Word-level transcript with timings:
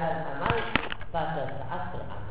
alal 0.00 0.32
amal 0.32 0.56
pada 1.12 1.44
saat 1.60 1.82
beramal. 1.92 2.24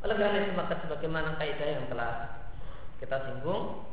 Oleh 0.00 0.16
karena 0.16 0.38
itu 0.48 0.52
maka 0.56 0.80
sebagaimana 0.80 1.36
kaidah 1.36 1.68
yang 1.76 1.84
telah 1.92 2.40
kita 3.04 3.20
singgung 3.28 3.84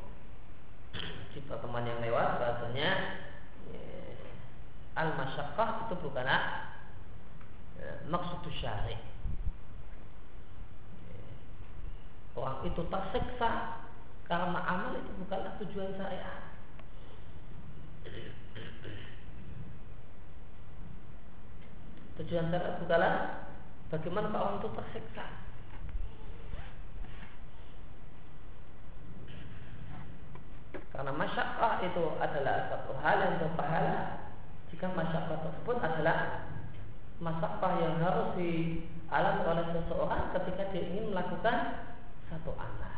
di 1.36 1.43
pertemuan 1.43 1.84
yang 1.84 2.00
lewat 2.00 2.39
bahasanya 2.39 2.89
ya, 3.75 3.84
al 4.95 5.20
masyakkah 5.20 5.91
itu 5.91 6.00
bukanlah 6.00 6.64
maksud 8.10 8.45
syari. 8.62 8.98
Ya, 11.09 11.23
orang 12.38 12.62
itu 12.68 12.82
tersiksa 12.86 13.82
karena 14.26 14.59
amal 14.62 14.94
itu 14.98 15.12
bukanlah 15.26 15.54
tujuan 15.62 15.94
syariat. 15.98 16.41
Tujuan 22.22 22.49
syariat 22.54 22.76
bukanlah 22.82 23.13
bagaimana 23.90 24.27
orang 24.34 24.58
itu 24.62 24.70
tersiksa. 24.74 25.26
Karena 30.96 31.12
masyakkah 31.12 31.84
itu 31.84 32.04
adalah 32.24 32.72
satu 32.72 32.96
hal 33.04 33.18
yang 33.20 33.35
berpahala 33.35 34.32
jika 34.72 34.88
masyakkah 34.96 35.44
tersebut 35.44 35.76
adalah 35.84 36.45
masyakkah 37.20 37.72
yang 37.80 37.96
harus 38.04 38.28
dialami 38.36 39.44
oleh 39.48 39.66
seseorang 39.72 40.24
ketika 40.36 40.63
dia 40.76 40.84
ingin 40.84 41.12
melakukan 41.16 41.88
satu 42.27 42.52
amal. 42.60 42.94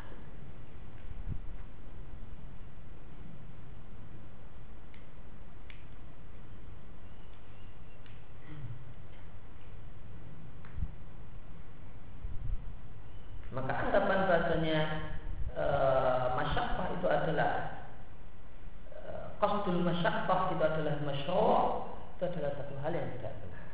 Maka 13.58 13.74
anggapan 13.74 14.20
bahasanya 14.30 14.80
e, 15.58 15.66
masyakkah 16.38 16.88
itu 16.94 17.08
adalah 17.10 17.78
qasdul 19.38 19.82
masyaqqah 19.86 20.54
itu 20.54 20.64
adalah 20.66 20.96
masyru' 21.06 21.66
itu 22.18 22.24
adalah 22.26 22.52
satu 22.58 22.74
hal 22.82 22.94
yang 22.94 23.10
tidak 23.18 23.34
benar. 23.46 23.66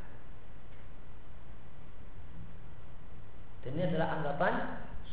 Dan 3.63 3.79
ini 3.79 3.83
adalah 3.87 4.19
anggapan 4.19 4.53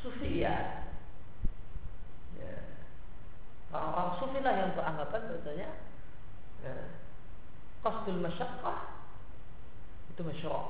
sufiyah. 0.03 0.91
Ya. 2.35 2.55
Orang-orang 3.71 4.13
sufi 4.19 4.39
lah 4.43 4.55
yang 4.59 4.75
beranggapan 4.75 5.21
bahwasanya 5.31 5.69
ya, 6.67 6.75
qasdul 7.87 8.27
itu 10.11 10.23
masyru'. 10.27 10.67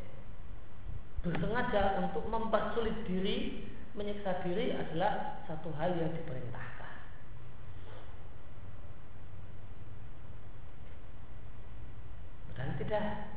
Ya. 0.00 0.10
Bersengaja 1.20 1.82
untuk 2.00 2.24
mempersulit 2.32 3.04
diri 3.04 3.68
menyiksa 3.94 4.42
diri 4.42 4.74
adalah 4.74 5.44
satu 5.46 5.70
hal 5.78 5.94
yang 5.94 6.10
diperintahkan. 6.16 6.94
Dan 12.58 12.68
tidak 12.78 13.33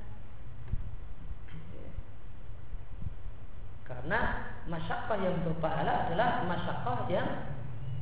Karena 3.88 4.52
masyakkah 4.68 5.18
yang 5.24 5.40
berpahala 5.48 6.12
adalah 6.12 6.44
masyakkah 6.44 7.08
yang 7.08 7.28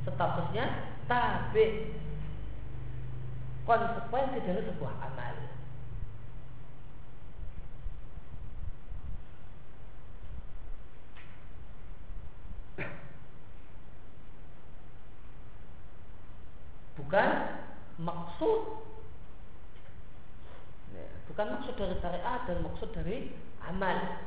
statusnya 0.02 0.90
tabi. 1.06 1.94
Konsekuensi 3.62 4.38
dari 4.42 4.62
sebuah 4.66 4.94
amal. 5.02 5.46
bukan 17.06 17.30
maksud. 18.02 18.60
Bukan 21.32 21.46
maksud 21.54 21.74
dari 21.78 21.96
syariat 22.02 22.40
dan 22.50 22.60
maksud 22.66 22.90
dari 22.92 23.30
amal 23.62 24.26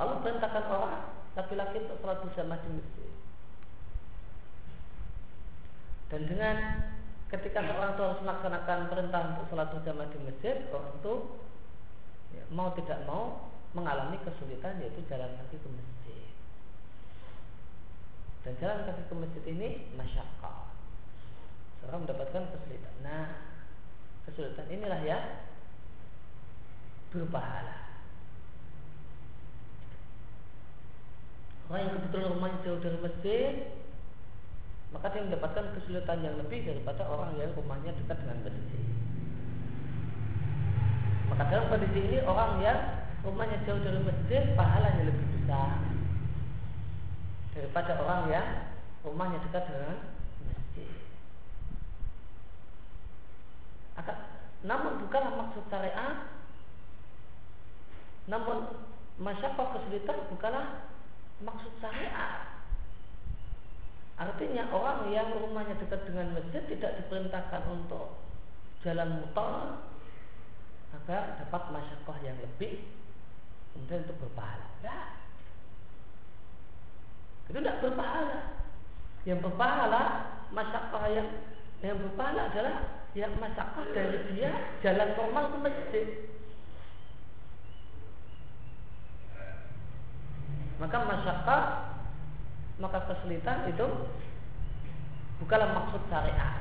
Allah 0.00 0.18
perintahkan 0.22 0.64
orang 0.70 0.96
laki-laki 1.34 1.76
untuk 1.86 1.98
sholat 2.02 2.18
bersama 2.22 2.58
di 2.62 2.68
masjid 2.78 3.10
dan 6.14 6.20
dengan 6.30 6.56
ketika 7.32 7.58
seorang 7.64 7.98
itu 7.98 8.02
harus 8.06 8.20
melaksanakan 8.22 8.78
perintah 8.86 9.22
untuk 9.34 9.44
sholat 9.50 9.68
bersama 9.74 10.06
di 10.06 10.18
masjid 10.22 10.56
orang 10.70 10.94
itu 10.94 11.14
ya, 12.38 12.44
mau 12.54 12.70
tidak 12.78 13.02
mau 13.08 13.50
mengalami 13.74 14.22
kesulitan 14.22 14.78
yaitu 14.78 15.02
jalan 15.10 15.34
kaki 15.34 15.58
ke 15.58 15.68
masjid. 15.68 16.30
Dan 18.46 18.54
jalan 18.62 18.86
kaki 18.86 19.02
ke 19.10 19.14
masjid 19.18 19.44
ini 19.50 19.68
masyarakat. 19.98 20.66
Seorang 21.82 22.06
mendapatkan 22.06 22.54
kesulitan. 22.54 22.94
Nah, 23.02 23.50
kesulitan 24.30 24.70
inilah 24.70 25.00
ya 25.02 25.18
berpahala. 27.10 27.83
Orang 31.68 31.80
yang 31.80 31.94
kebetulan 31.96 32.32
rumahnya 32.36 32.58
jauh 32.60 32.80
dari 32.80 32.98
masjid, 33.00 33.52
maka 34.92 35.10
dia 35.10 35.26
mendapatkan 35.26 35.64
kesulitan 35.74 36.18
yang 36.20 36.36
lebih 36.38 36.60
daripada 36.68 37.02
orang 37.08 37.32
yang 37.40 37.50
rumahnya 37.56 37.96
dekat 37.98 38.20
dengan 38.20 38.38
masjid. 38.44 38.84
Maka 41.32 41.42
dalam 41.48 41.66
kondisi 41.72 42.00
ini 42.04 42.18
orang 42.22 42.60
yang 42.60 42.78
rumahnya 43.24 43.58
jauh 43.64 43.80
dari 43.80 44.00
masjid 44.04 44.42
pahalanya 44.54 45.08
lebih 45.08 45.26
besar 45.40 45.80
daripada 47.56 47.92
orang 48.04 48.22
yang 48.28 48.48
rumahnya 49.02 49.40
dekat 49.48 49.64
dengan 49.66 49.96
masjid. 50.44 50.90
Namun 54.64 54.96
bukanlah 55.04 55.32
maksud 55.36 55.64
syariat 55.68 56.24
namun 58.24 58.72
masyarakat 59.20 59.66
kesulitan 59.76 60.16
bukanlah 60.32 60.93
maksud 61.42 61.72
syariat 61.82 62.54
Artinya 64.14 64.70
orang 64.70 65.10
yang 65.10 65.34
rumahnya 65.34 65.74
dekat 65.74 66.06
dengan 66.06 66.38
masjid 66.38 66.62
tidak 66.70 67.02
diperintahkan 67.02 67.62
untuk 67.66 68.14
jalan 68.86 69.18
mutar 69.18 69.82
agar 70.94 71.34
dapat 71.42 71.62
masyakoh 71.74 72.14
yang 72.22 72.38
lebih 72.38 72.86
kemudian 73.74 74.06
itu 74.06 74.14
berpahala. 74.14 74.70
Tidak. 74.78 75.06
Itu 77.50 77.58
tidak 77.58 77.82
berpahala. 77.82 78.38
Yang 79.26 79.38
berpahala 79.42 80.02
masyakoh 80.54 81.04
yang 81.10 81.28
yang 81.82 81.98
berpahala 81.98 82.54
adalah 82.54 82.76
yang 83.18 83.34
masyakoh 83.42 83.82
dari 83.90 84.18
dia 84.30 84.78
jalan 84.78 85.10
normal 85.18 85.44
ke 85.50 85.58
masjid. 85.58 86.06
Maka 90.84 90.96
masyakoh 91.00 91.62
maka 92.76 93.08
kesulitan 93.08 93.72
itu 93.72 93.88
bukanlah 95.40 95.72
maksud 95.72 96.02
syariat. 96.12 96.60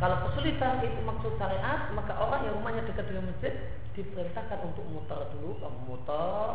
Kalau 0.00 0.30
kesulitan 0.30 0.80
itu 0.80 0.96
maksud 1.04 1.36
syariat, 1.36 1.92
maka 1.92 2.16
orang 2.16 2.48
yang 2.48 2.56
rumahnya 2.56 2.88
dekat 2.88 3.04
dengan 3.10 3.28
masjid 3.28 3.52
diperintahkan 3.98 4.64
untuk 4.64 4.86
muter 4.88 5.28
dulu, 5.36 5.60
kamu 5.60 5.78
muter 5.90 6.48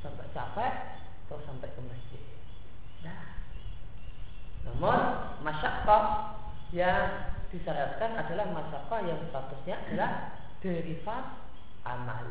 sampai 0.00 0.30
capek, 0.32 0.74
terus 1.28 1.42
sampai 1.44 1.68
ke 1.68 1.80
masjid. 1.84 2.22
Nah, 3.04 3.24
namun 4.64 5.00
masyakkah 5.44 6.04
yang 6.72 7.34
disyariatkan 7.50 8.14
adalah 8.14 8.46
masyakkah 8.48 9.00
yang 9.04 9.20
statusnya 9.28 9.76
adalah 9.84 10.10
derivat 10.62 11.24
amal. 11.82 12.24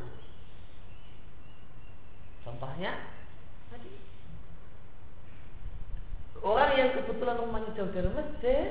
Contohnya 2.43 2.91
tadi 3.69 3.91
orang 6.39 6.71
yang 6.79 6.89
kebetulan 6.95 7.37
rumahnya 7.39 7.71
jauh 7.75 7.91
dari 7.91 8.09
masjid 8.15 8.69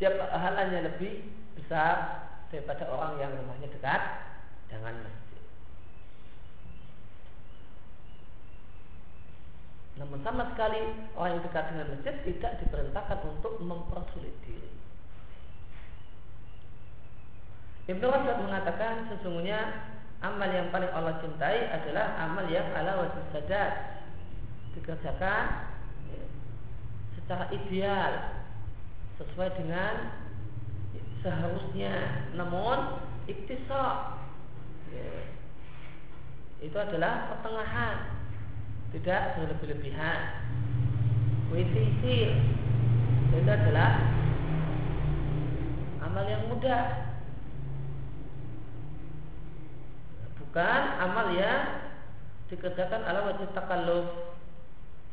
dia 0.00 0.16
pahalanya 0.16 0.88
lebih 0.88 1.28
besar 1.60 2.24
daripada 2.48 2.88
orang 2.88 3.20
yang 3.20 3.36
rumahnya 3.36 3.68
dekat 3.68 4.00
dengan 4.72 4.96
masjid. 5.04 5.44
Namun 10.00 10.24
sama 10.24 10.48
sekali 10.56 10.80
orang 11.12 11.36
yang 11.36 11.44
dekat 11.44 11.64
dengan 11.68 11.86
masjid 11.92 12.14
tidak 12.24 12.52
diperintahkan 12.64 13.18
untuk 13.28 13.60
mempersulit 13.60 14.32
diri. 14.48 14.72
Ibnu 17.92 18.06
Rasul 18.08 18.48
mengatakan 18.48 19.12
sesungguhnya 19.12 19.60
amal 20.20 20.50
yang 20.52 20.68
paling 20.68 20.92
Allah 20.92 21.16
cintai 21.24 21.72
adalah 21.72 22.16
amal 22.20 22.44
yang 22.52 22.68
ala 22.76 23.08
wajib 23.08 23.24
sadat 23.32 24.04
dikerjakan 24.76 25.44
ya, 26.12 26.22
secara 27.16 27.44
ideal 27.56 28.12
sesuai 29.16 29.50
dengan 29.56 30.12
seharusnya. 31.24 32.28
Namun 32.36 33.00
iktisab 33.28 34.20
ya, 34.92 35.12
itu 36.60 36.76
adalah 36.76 37.32
pertengahan 37.32 37.96
tidak 38.92 39.40
berlebih-lebihan. 39.40 40.20
Witisir 41.50 42.30
itu 43.30 43.50
adalah 43.50 44.06
amal 46.02 46.26
yang 46.26 46.46
mudah 46.46 47.09
bukan 50.50 50.82
amal 50.98 51.30
yang 51.30 51.86
dikerjakan 52.50 53.06
ala 53.06 53.22
wajib 53.30 53.54
takalluf 53.54 54.34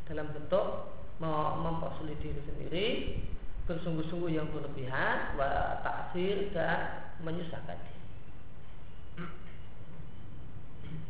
dalam 0.10 0.25
bentuk 0.34 0.98
mempersulit 1.62 2.18
diri 2.25 2.42
sendiri 2.42 2.88
bersungguh-sungguh 3.69 4.34
yang 4.34 4.50
berlebihan 4.50 5.38
wa 5.38 5.78
taksir 5.86 6.50
dan 6.57 7.13
menyusahkan 7.22 7.78
diri. 7.78 8.01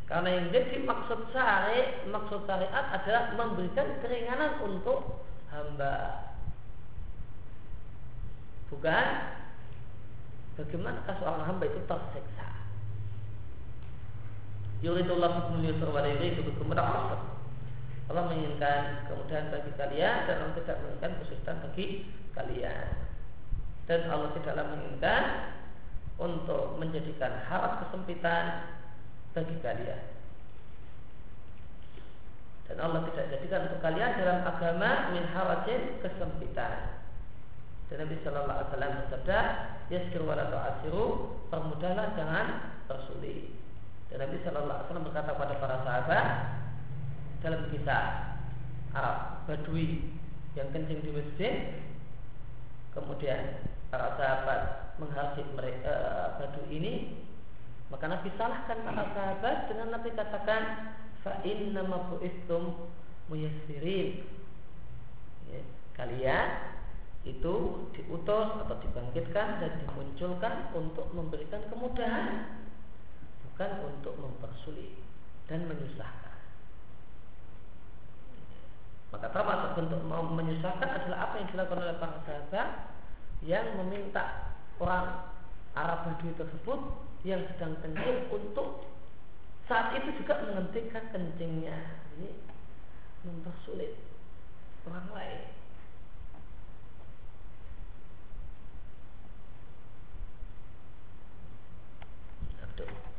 Karena 0.04 0.28
yang 0.28 0.46
jadi 0.52 0.76
maksud 0.84 1.32
syari, 1.32 2.04
maksud 2.08 2.44
syariat 2.44 2.84
adalah 3.00 3.32
memberikan 3.32 3.96
keringanan 4.04 4.60
untuk 4.60 5.24
hamba. 5.48 6.28
Bukan 8.68 9.06
bagaimana 10.60 11.00
seorang 11.16 11.44
hamba 11.48 11.64
itu 11.64 11.80
tersiksa. 11.88 12.47
Yuridullah 14.78 15.42
bikumul 15.42 15.66
yusra 15.66 15.90
wa 15.90 16.06
usr. 16.06 17.18
Allah 18.08 18.24
menginginkan 18.30 19.04
kemudahan 19.04 19.52
bagi 19.52 19.72
kalian 19.76 20.16
dan 20.24 20.36
Allah 20.40 20.56
tidak 20.62 20.76
menginginkan 20.80 21.12
kesulitan 21.20 21.56
bagi 21.60 21.86
kalian. 22.32 22.86
Dan 23.84 24.00
Allah 24.08 24.30
tidaklah 24.32 24.64
menginginkan 24.70 25.22
untuk 26.16 26.78
menjadikan 26.80 27.42
harap 27.50 27.84
kesempitan 27.84 28.44
bagi 29.36 29.56
kalian. 29.60 30.02
Dan 32.68 32.76
Allah 32.84 33.00
tidak 33.12 33.26
jadikan 33.34 33.60
untuk 33.68 33.80
kalian 33.82 34.10
dalam 34.16 34.38
agama 34.46 34.90
min 35.12 35.24
harajin 35.28 35.98
kesempitan. 36.00 37.02
Dan 37.88 38.04
Nabi 38.04 38.16
Shallallahu 38.20 38.56
Alaihi 38.56 38.68
Wasallam 38.72 38.92
bersabda, 39.04 39.38
Yaskir 39.88 40.22
wa 40.22 40.36
asiru, 40.36 41.04
permudahlah 41.48 42.12
jangan 42.16 42.46
tersulit. 42.84 43.57
Dan 44.08 44.24
Nabi 44.24 44.36
Shallallahu 44.40 44.72
Alaihi 44.72 44.86
Wasallam 44.88 45.06
berkata 45.12 45.30
kepada 45.36 45.54
para 45.60 45.76
sahabat 45.84 46.26
dalam 47.44 47.60
kisah 47.68 48.04
Arab 48.96 49.44
Badui 49.44 50.16
yang 50.56 50.72
kencing 50.72 51.04
di 51.04 51.10
masjid, 51.12 51.76
kemudian 52.96 53.68
para 53.92 54.16
sahabat 54.16 54.60
menghasib 54.96 55.44
mereka 55.52 55.92
uh, 55.92 56.26
Badui 56.40 56.72
ini, 56.72 56.94
maka 57.92 58.08
Nabi 58.08 58.32
salahkan 58.40 58.80
para 58.80 59.04
sahabat 59.12 59.56
dengan 59.68 59.88
Nabi 59.92 60.08
katakan 60.16 60.62
fa 61.20 61.44
inna 61.44 61.84
ma 61.84 62.08
muyassirin. 63.28 64.24
Ya, 65.48 65.60
kalian 65.96 66.48
itu 67.28 67.54
diutus 67.92 68.48
atau 68.64 68.76
dibangkitkan 68.80 69.60
dan 69.60 69.72
dimunculkan 69.84 70.72
untuk 70.72 71.12
memberikan 71.12 71.60
kemudahan 71.68 72.56
bukan 73.58 73.90
untuk 73.90 74.14
mempersulit 74.22 74.94
dan 75.50 75.66
menyusahkan. 75.66 76.38
Maka 79.10 79.34
termasuk 79.34 79.82
bentuk 79.82 79.98
menyusahkan 80.06 80.86
adalah 80.86 81.18
apa 81.26 81.42
yang 81.42 81.48
dilakukan 81.50 81.82
oleh 81.82 81.98
para 81.98 82.22
sahabat 82.22 82.68
yang 83.42 83.66
meminta 83.82 84.54
orang 84.78 85.26
Arab 85.74 86.06
Badui 86.06 86.38
tersebut 86.38 86.80
yang 87.26 87.42
sedang 87.50 87.74
kencing 87.82 88.30
untuk 88.30 88.86
saat 89.66 89.90
itu 89.98 90.22
juga 90.22 90.38
menghentikan 90.38 91.10
kencingnya. 91.10 91.98
Ini 92.14 92.30
mempersulit 93.26 93.98
orang 94.86 95.10
lain. 95.10 95.40
Abdul. 102.62 103.17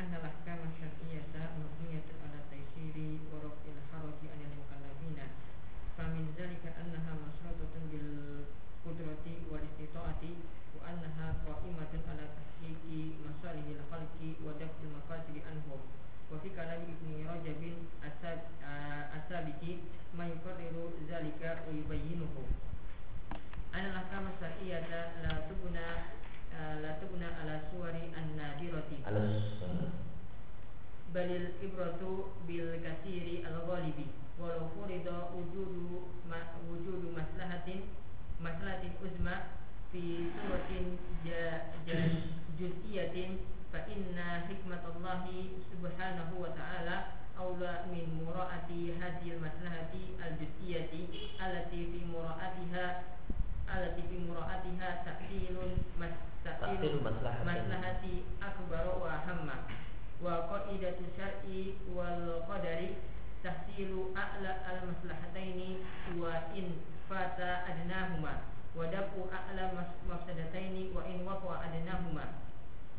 أن 0.00 0.10
الأحكام 0.20 0.58
الشرعية 0.70 1.34
مبنية 1.60 2.06
على 2.24 2.38
تيسير 2.50 2.96
ورفع 3.30 3.64
الحرج 3.78 4.18
عن 4.32 4.40
المكلفين 4.48 5.18
فمن 5.98 6.24
ذلك 6.38 6.64
أنها 6.82 7.12
مشروطة 7.26 7.74
بالقدرة 7.90 9.26
والاستطاعة 9.50 10.22
وأنها 10.76 11.26
قائمة 11.46 11.92
على 12.10 12.24
تحقيق 12.38 12.82
مصالح 13.26 13.64
الخلق 13.78 14.18
ودفع 14.44 14.78
المقاصد 14.88 15.36
عنهم 15.50 15.80
وفي 16.32 16.48
كلام 16.50 16.82
ابن 16.94 17.08
رجب 17.34 17.62
الثابت 19.16 19.62
ما 20.18 20.26
ذلك 21.10 21.58
ويبينه 21.68 22.34
أن 23.74 23.84
الأحكام 23.86 24.24
الشرعية 24.34 24.80
لا 25.22 25.32
la 26.82 26.98
tubna 27.02 27.28
ala 27.42 27.60
suwari 27.70 28.10
an-nadirati. 28.16 29.02
Balil 31.14 31.54
ibratu 31.62 32.34
bil 32.46 32.80
kasiri 32.82 33.44
al-ghalibi. 33.46 34.10
Walau 34.34 34.66
furida 34.74 35.30
wujudu 35.30 36.10
ma, 36.26 36.58
wujudu 36.66 37.14
maslahatin 37.14 37.86
maslahatin 38.42 38.98
uzma 38.98 39.62
fi 39.94 40.26
suratin 40.34 40.98
ja, 41.22 41.70
ja, 41.86 41.94
juz'iyatin 42.58 43.38
fa 43.70 43.86
inna 43.86 44.42
hikmatallahi 44.50 45.62
subhanahu 45.70 46.42
wa 46.42 46.50
ta'ala 46.50 47.14
aula 47.38 47.86
min 47.94 48.10
mura'ati 48.18 48.98
hadhil 48.98 49.38
maslahati 49.38 50.18
al-juz'iyati 50.18 51.38
allati 51.38 51.94
fi 51.94 52.00
mura'atiha 52.10 52.86
allati 53.70 54.02
fi 54.10 54.16
mura'atiha 54.26 55.06
ta'tilun 55.06 55.73
tahsilu 56.64 57.04
maslahati 57.04 57.44
maslahati 57.44 58.14
akbar 58.40 58.84
wa 58.96 59.12
hamma. 59.28 59.56
Wa 60.24 60.48
qaidatu 60.48 61.04
syar'i 61.12 61.76
wal 61.92 62.40
qadari 62.48 62.96
tahsilu 63.44 64.16
a'la 64.16 64.64
al 64.64 64.88
maslahataini 64.88 65.84
wa 66.16 66.48
in 66.56 66.80
fata 67.04 67.68
adnahuma. 67.68 68.48
Wa 68.72 68.88
dafu 68.88 69.28
a'la 69.28 69.76
mafsadataini 70.08 70.96
wa 70.96 71.04
in 71.04 71.28
waqa 71.28 71.68
adnahuma. 71.68 72.40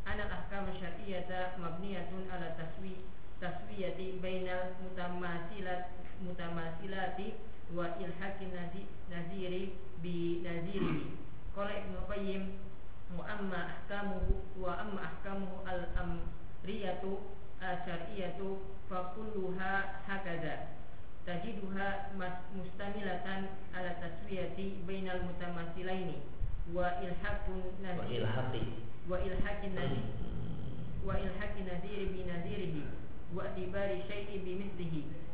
Ana 0.06 0.30
ahkam 0.30 0.70
syar'iyyata 0.78 1.58
mabniyatun 1.58 2.30
ala 2.30 2.54
taswi 2.54 3.02
taswiyati 3.42 4.22
bainal 4.22 4.78
mutamasilat 4.78 5.90
mutamasilati 6.22 7.34
wa 7.74 7.90
ilhaqin 7.98 8.54
naziri 9.10 9.74
bi 9.98 10.40
naziri 10.46 11.10
qala 11.52 11.74
ibnu 11.82 11.98
qayyim 12.06 12.42
muamma 13.14 13.58
ahkamuhu 13.70 14.34
wa 14.58 14.78
amma 14.82 15.00
ahkamuhu 15.02 15.62
al 15.68 15.82
amriyatu 16.02 17.18
asyariyatu 17.60 18.58
fa 18.88 19.14
kulluha 19.14 20.02
hakadha. 20.06 20.74
Tajiduha 21.26 22.14
mustamilatan 22.54 23.50
ala 23.74 23.90
taswiyati 23.98 24.82
bainal 24.86 25.22
mutamatsilaini 25.26 26.22
wa 26.74 26.86
ilhaqun 27.02 27.62
nazir 27.82 28.22
wa 29.10 29.18
ilhaqin 29.18 29.74
nazir 29.74 30.02
hmm. 30.06 31.06
wa 31.06 31.14
ilhaqin 31.18 31.66
nadhiri 31.66 32.66
bi 32.74 32.82
wa 33.34 33.42
ibari 33.58 34.02
syai'i 34.06 34.38
bi 34.38 34.54
mithlihi. 34.54 35.25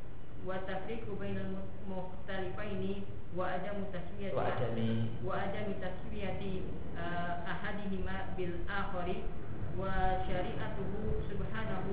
والتفريق 0.47 1.05
بين 1.21 1.39
المختلفين 1.39 3.03
وعدم 3.37 3.77
تسوية 3.93 4.33
وعدم 5.27 5.69
تسوية 5.85 6.43
أحدهما 7.53 8.17
بالآخر 8.37 9.09
وشريعته 9.79 10.93
سبحانه 11.31 11.85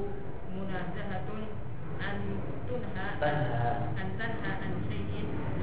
منازهة 0.55 1.29
أن 2.09 2.17
تنهى 2.69 3.07
أن 4.01 4.07
تنهى 4.19 4.51
عن 4.61 4.73
شيء 4.89 5.13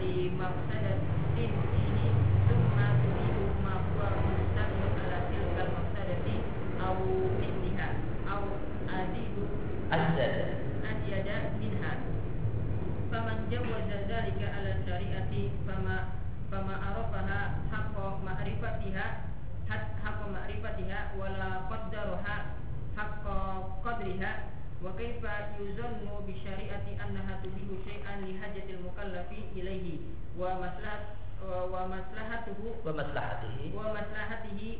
لمفسدة 0.01 0.97
فيه 1.37 1.57
ثم 2.49 2.77
تريد 3.03 3.37
ما 3.65 3.75
هو 3.85 4.01
مستقبل 4.31 4.93
على 5.03 5.19
تلك 5.31 5.57
المفسدة 5.67 6.27
أو 6.87 6.97
مثلها 7.43 7.89
أو 8.33 8.43
أزيد 8.89 9.37
أزيد 9.93 11.27
منها 11.61 11.93
faman 13.11 13.39
jawaza 13.51 13.97
dzalika 14.09 14.47
ala 14.57 14.73
syariati 14.85 15.43
fama 15.67 15.97
fama 16.51 16.75
arafaha 16.89 17.39
haqqa 17.73 18.05
ma'rifatiha 18.27 19.07
haqqa 19.71 20.25
ma'rifatiha 20.35 21.01
wala 21.21 21.49
qaddaraha 21.71 22.37
haqqa 22.99 23.37
qadriha 23.85 24.33
wa 24.85 24.91
kaifa 24.99 25.33
yuzannu 25.59 26.15
bi 26.27 26.35
syariati 26.43 26.93
annaha 27.05 27.39
tubihu 27.43 27.79
syai'an 27.87 28.27
li 28.27 28.37
hajatil 28.43 28.81
mukallafi 28.85 29.41
ilaihi 29.59 29.95
wa 30.37 30.59
maslahat 30.63 31.17
wa 31.47 31.87
maslahatuhu 31.93 32.69
wa 32.85 32.93
maslahatihi. 32.93 33.73
wa 33.77 33.93
maslahatihi 33.97 34.71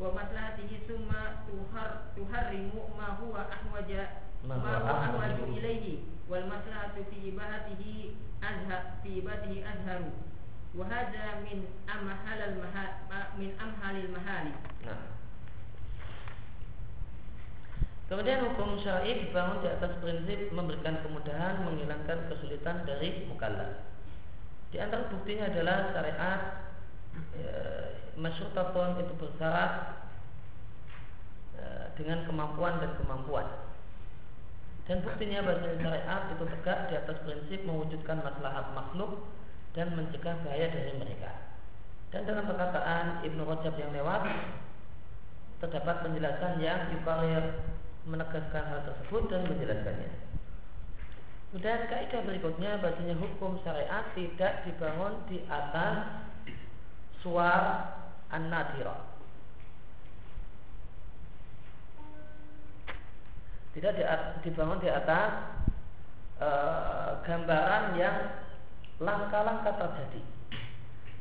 wa 0.00 0.08
maslahatihi 0.16 0.76
summa 0.88 1.44
tuhar 1.46 1.90
tuharrimu 2.16 2.88
ma 2.96 3.16
huwa 3.20 3.46
ahwaja 3.52 4.02
Ma 4.48 4.56
huwa 4.56 4.80
ahwaju. 5.04 5.44
ilaihi 5.60 6.00
wal 6.30 6.46
maslahatu 6.46 7.02
fi 7.10 7.34
ibadatihi 7.34 8.14
azhar 8.38 9.02
fi 9.02 9.18
ibadihi 9.18 9.66
azharu 9.66 10.14
wa 10.78 10.86
hadha 10.86 11.42
min 11.42 11.66
amhalal 11.90 12.54
mahal 12.62 12.90
min 13.34 13.50
amhalil 13.58 14.08
mahali 14.14 14.54
Nah. 14.86 15.20
Kemudian 18.10 18.42
hukum 18.42 18.74
syar'i 18.82 19.22
dibangun 19.22 19.62
di 19.62 19.70
atas 19.70 19.94
prinsip 20.02 20.50
memberikan 20.50 20.98
kemudahan, 20.98 21.62
menghilangkan 21.62 22.26
kesulitan 22.26 22.82
dari 22.82 23.22
mukallaf. 23.30 23.86
Di 24.74 24.82
antara 24.82 25.06
buktinya 25.14 25.46
adalah 25.46 25.94
syariat 25.94 26.40
e, 27.38 27.46
masyrutatun 28.18 28.98
itu 28.98 29.14
bersyarat 29.14 29.72
e, 31.54 31.64
dengan 31.94 32.26
kemampuan 32.26 32.82
dan 32.82 32.98
kemampuan. 32.98 33.46
Dan 34.90 35.06
buktinya 35.06 35.46
bahasa 35.46 35.70
syariat 35.78 36.22
itu 36.34 36.44
tegak 36.50 36.90
di 36.90 36.94
atas 36.98 37.22
prinsip 37.22 37.62
mewujudkan 37.62 38.26
maslahat 38.26 38.74
makhluk 38.74 39.22
dan 39.70 39.94
mencegah 39.94 40.34
bahaya 40.42 40.66
dari 40.66 40.98
mereka. 40.98 41.30
Dan 42.10 42.26
dalam 42.26 42.42
perkataan 42.42 43.22
Ibnu 43.22 43.46
Rajab 43.46 43.78
yang 43.78 43.94
lewat 43.94 44.26
terdapat 45.62 46.02
penjelasan 46.02 46.58
yang 46.58 46.90
yukarir 46.90 47.54
menegaskan 48.02 48.66
hal 48.66 48.82
tersebut 48.82 49.30
dan 49.30 49.46
menjelaskannya. 49.46 50.10
Kemudian 51.54 51.80
kaidah 51.86 52.22
berikutnya 52.26 52.82
bahasanya 52.82 53.14
hukum 53.14 53.62
syariat 53.62 54.10
tidak 54.18 54.66
dibangun 54.66 55.22
di 55.30 55.38
atas 55.46 56.26
suar 57.22 57.94
an-nadhira. 58.34 59.09
Tidak 63.80 63.96
di- 63.96 64.08
dibangun 64.44 64.76
di 64.76 64.92
atas 64.92 65.56
eh, 66.36 67.10
gambaran 67.24 67.96
yang 67.96 68.44
langkah-langkah 69.00 69.72
terjadi. 69.80 70.20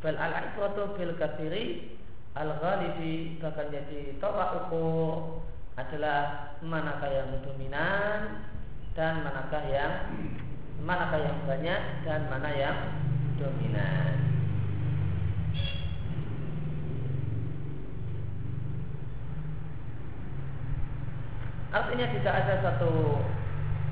Bal 0.03 0.19
al-ibratu 0.19 0.99
bil 0.99 1.15
katsiri 1.15 1.95
al-ghalibi 2.35 3.39
bahkan 3.39 3.71
jadi 3.71 4.19
tolak 4.19 4.67
ukur 4.67 5.39
adalah 5.79 6.51
manakah 6.59 7.07
yang 7.07 7.31
dominan 7.39 8.43
dan 8.91 9.23
manakah 9.23 9.63
yang 9.71 9.93
manakah 10.83 11.19
yang 11.23 11.39
banyak 11.47 11.81
dan 12.03 12.27
mana 12.27 12.51
yang 12.51 12.77
dominan. 13.39 14.28
Artinya 21.69 22.09
tidak 22.17 22.33
ada 22.33 22.53
satu 22.65 23.21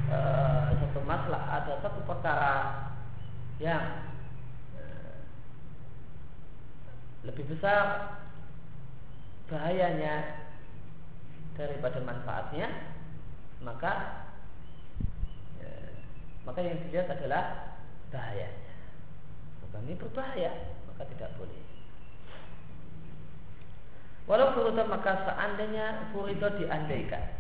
eh, 0.10 0.68
satu 0.82 1.00
masalah, 1.06 1.62
ada 1.62 1.78
satu 1.86 2.02
perkara 2.10 2.54
yang 3.62 4.10
eh, 4.82 5.22
lebih 7.22 7.46
besar 7.54 8.18
bahayanya 9.46 10.42
daripada 11.54 12.02
manfaatnya, 12.02 12.66
maka 13.62 14.26
eh, 15.62 15.94
maka 16.50 16.66
yang 16.66 16.82
dilihat 16.90 17.14
adalah 17.14 17.78
bahayanya. 18.10 18.74
Bukan 19.62 19.86
ini 19.86 20.02
berbahaya, 20.02 20.52
maka 20.90 21.06
tidak 21.14 21.30
boleh. 21.38 21.62
Walau 24.26 24.58
furida 24.58 24.82
maka 24.90 25.30
seandainya 25.30 26.10
furida 26.10 26.58
diandaikan 26.58 27.38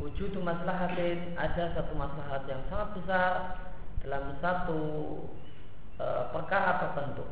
Wujud 0.00 0.32
maslahatin 0.40 1.36
ada 1.36 1.72
satu 1.76 1.92
maslahat 1.96 2.48
yang 2.48 2.62
sangat 2.72 2.88
besar 2.96 3.32
dalam 4.00 4.34
satu 4.40 4.80
e, 6.00 6.06
perkara 6.32 6.80
tertentu. 6.80 7.26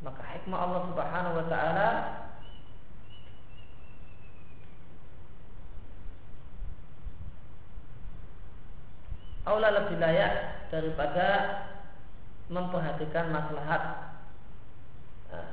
Maka 0.00 0.22
hikmah 0.22 0.58
Allah 0.62 0.82
Subhanahu 0.86 1.34
wa 1.42 1.46
taala 1.50 1.90
aula 9.48 9.68
lebih 9.72 9.96
layak 9.96 10.68
daripada 10.68 11.28
memperhatikan 12.52 13.32
maslahat 13.32 14.12
eh, 15.32 15.52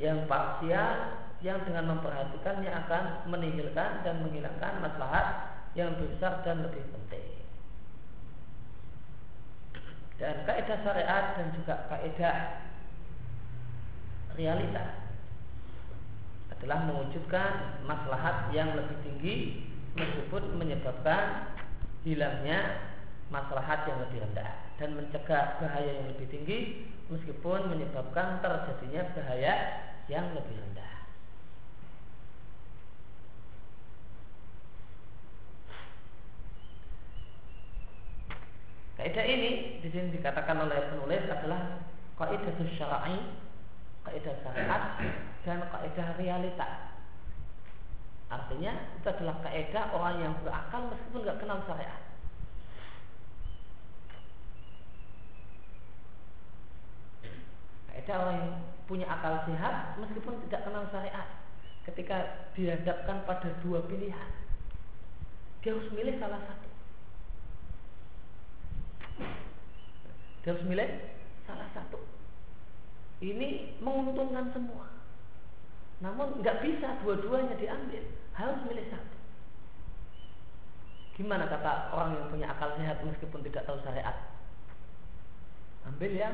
yang 0.00 0.24
parsial 0.24 1.28
yang 1.40 1.64
dengan 1.64 1.96
memperhatikannya 1.96 2.68
akan 2.84 3.04
meninggalkan 3.32 4.04
dan 4.04 4.20
menghilangkan 4.20 4.84
maslahat 4.84 5.26
yang 5.72 5.96
besar 5.96 6.44
dan 6.44 6.64
lebih 6.64 6.84
penting. 6.92 7.40
Dan 10.20 10.44
kaidah 10.44 10.78
syariat 10.84 11.24
dan 11.40 11.48
juga 11.56 11.74
kaidah 11.88 12.36
realita 14.36 15.00
adalah 16.52 16.84
mewujudkan 16.84 17.80
maslahat 17.88 18.52
yang 18.52 18.76
lebih 18.76 19.00
tinggi 19.00 19.36
meskipun 19.96 20.60
menyebabkan 20.60 21.56
hilangnya 22.04 22.84
maslahat 23.32 23.88
yang 23.88 23.96
lebih 24.04 24.20
rendah 24.28 24.52
dan 24.76 24.92
mencegah 24.92 25.56
bahaya 25.56 26.04
yang 26.04 26.06
lebih 26.12 26.28
tinggi 26.28 26.58
meskipun 27.08 27.72
menyebabkan 27.72 28.44
terjadinya 28.44 29.08
bahaya 29.16 29.54
yang 30.12 30.36
lebih 30.36 30.52
rendah. 30.52 30.99
Kaidah 39.00 39.24
ini 39.24 39.80
di 39.80 39.88
sini 39.88 40.12
dikatakan 40.12 40.60
oleh 40.60 40.92
penulis 40.92 41.24
adalah 41.24 41.80
kaidah 42.20 42.52
syar'i, 42.76 43.16
kaidah 44.04 44.36
syariat 44.44 45.00
dan 45.40 45.64
kaidah 45.72 46.08
realita. 46.20 47.00
Artinya 48.28 48.92
itu 49.00 49.08
adalah 49.08 49.40
kaidah 49.40 49.88
orang 49.96 50.16
yang 50.20 50.34
berakal 50.44 50.92
meskipun 50.92 51.24
nggak 51.24 51.40
kenal 51.40 51.64
syariat. 51.64 52.02
Kaidah 57.88 58.16
orang 58.20 58.36
yang 58.36 58.52
punya 58.84 59.08
akal 59.08 59.48
sehat 59.48 59.96
meskipun 59.96 60.44
tidak 60.44 60.60
kenal 60.68 60.84
syariat. 60.92 61.40
Ketika 61.88 62.52
dihadapkan 62.52 63.24
pada 63.24 63.48
dua 63.64 63.80
pilihan, 63.88 64.30
dia 65.64 65.72
harus 65.72 65.88
milih 65.96 66.20
salah 66.20 66.44
satu. 66.44 66.69
Dia 70.40 70.56
harus 70.56 70.64
milih 70.64 70.90
salah 71.44 71.68
satu. 71.76 72.00
Ini 73.20 73.76
menguntungkan 73.84 74.48
semua. 74.56 74.88
Namun 76.00 76.40
nggak 76.40 76.64
bisa 76.64 76.96
dua-duanya 77.04 77.60
diambil, 77.60 78.00
harus 78.32 78.60
milih 78.64 78.86
satu. 78.88 79.16
Gimana 81.20 81.44
kata 81.44 81.92
orang 81.92 82.16
yang 82.16 82.26
punya 82.32 82.46
akal 82.48 82.72
sehat 82.80 83.04
meskipun 83.04 83.44
tidak 83.44 83.68
tahu 83.68 83.76
syariat? 83.84 84.16
Ambil 85.84 86.16
yang 86.16 86.32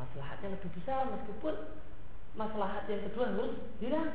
maslahatnya 0.00 0.56
lebih 0.56 0.72
besar 0.80 1.04
meskipun 1.12 1.54
maslahat 2.32 2.88
yang 2.88 3.04
kedua 3.04 3.28
harus 3.28 3.52
hilang. 3.76 4.12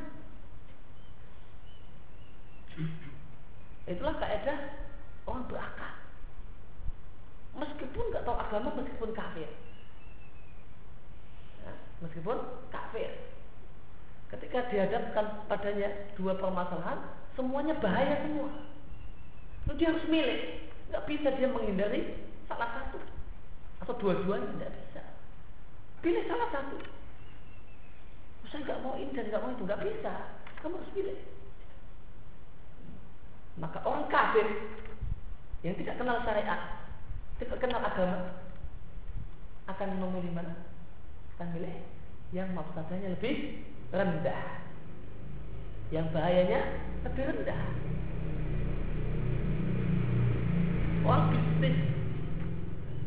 Itulah 3.86 4.18
kaidah 4.18 4.60
orang 5.30 5.46
berakal 5.46 6.07
meskipun 7.58 8.04
nggak 8.14 8.24
tahu 8.24 8.38
agama 8.38 8.70
meskipun 8.78 9.12
kafir. 9.18 9.50
Ya, 11.66 11.74
meskipun 12.06 12.38
kafir. 12.70 13.10
Ketika 14.28 14.70
dihadapkan 14.70 15.48
padanya 15.50 15.90
dua 16.20 16.38
permasalahan 16.38 17.00
semuanya 17.34 17.74
bahaya 17.82 18.22
semua. 18.22 18.50
Lalu 19.68 19.76
dia 19.82 19.90
harus 19.92 20.06
milih 20.08 20.40
nggak 20.88 21.06
bisa 21.10 21.28
dia 21.36 21.50
menghindari 21.50 22.02
salah 22.46 22.70
satu. 22.78 23.00
Atau 23.84 23.94
dua-duanya 24.00 24.48
nggak 24.62 24.74
bisa. 24.74 25.02
Pilih 26.06 26.24
salah 26.30 26.50
satu. 26.54 26.78
Saya 28.48 28.64
nggak 28.64 28.82
mau 28.86 28.96
ini 28.96 29.12
dan 29.12 29.28
nggak 29.28 29.42
mau 29.44 29.52
itu. 29.52 29.64
Nggak 29.66 29.84
bisa. 29.84 30.14
Kamu 30.62 30.78
harus 30.80 30.94
pilih. 30.96 31.18
Maka 33.58 33.82
orang 33.82 34.06
kafir 34.14 34.46
yang 35.66 35.74
tidak 35.82 35.98
kenal 35.98 36.22
syariat, 36.22 36.77
tidak 37.38 37.58
kenal 37.62 37.82
agama, 37.82 38.34
akan 39.70 39.90
memilih 40.02 40.32
mana? 40.34 40.54
Akan 41.38 41.54
milih 41.54 41.76
yang 42.34 42.50
mafsadahnya 42.58 43.14
lebih 43.14 43.62
rendah. 43.94 44.66
Yang 45.94 46.08
bahayanya 46.12 46.62
lebih 47.06 47.24
rendah. 47.30 47.62
Orang 51.08 51.32
bisnis 51.32 51.78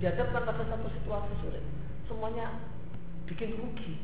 dihadapkan 0.01 0.49
pada 0.49 0.65
satu 0.65 0.89
situasi 0.97 1.33
sulit, 1.45 1.65
semuanya 2.09 2.57
bikin 3.29 3.53
rugi. 3.61 4.01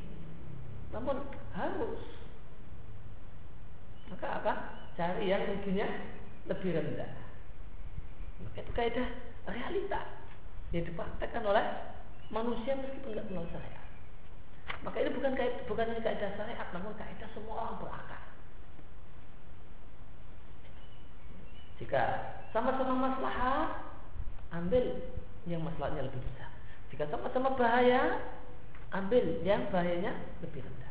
Namun 0.92 1.25
harus 1.56 2.02
maka 4.12 4.26
apa? 4.42 4.52
Cari 5.00 5.33
yang 5.33 5.49
ruginya 5.49 5.88
lebih 6.47 6.76
rendah. 6.76 7.11
Maka 8.45 8.59
itu 8.61 8.73
kaidah 8.76 9.09
realita 9.46 10.00
yang 10.74 10.84
dipraktekkan 10.86 11.42
oleh 11.46 11.64
manusia 12.30 12.74
meskipun 12.74 13.14
nggak 13.14 13.26
kenal 13.30 13.46
syariat. 13.50 13.86
Maka 14.82 14.96
ini 15.02 15.10
bukan 15.14 15.32
kaidah, 15.38 15.62
bukan 15.70 15.84
hanya 15.90 16.02
kaidah 16.02 16.30
syariat, 16.34 16.68
namun 16.74 16.92
kaidah 16.98 17.28
semua 17.34 17.54
orang 17.62 17.76
berakal. 17.78 18.24
Jika 21.76 22.02
sama-sama 22.50 22.94
maslahat, 22.96 23.84
ambil 24.50 24.84
yang 25.46 25.62
masalahnya 25.62 26.08
lebih 26.08 26.20
besar. 26.24 26.50
Jika 26.90 27.04
sama-sama 27.12 27.54
bahaya, 27.54 28.22
ambil 28.94 29.42
yang 29.44 29.68
bahayanya 29.68 30.16
lebih 30.40 30.64
rendah. 30.64 30.86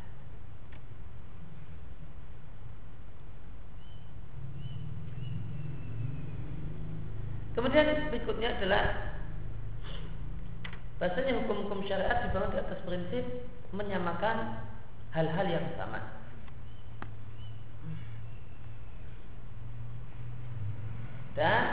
Kemudian 7.55 8.12
berikutnya 8.12 8.59
adalah 8.59 9.15
bahasanya 11.00 11.39
hukum-hukum 11.39 11.88
syariat 11.88 12.27
dibangun 12.27 12.51
di 12.51 12.59
atas 12.59 12.79
prinsip 12.83 13.24
menyamakan 13.71 14.59
hal-hal 15.15 15.47
yang 15.47 15.63
sama. 15.79 16.03
Dan 21.35 21.63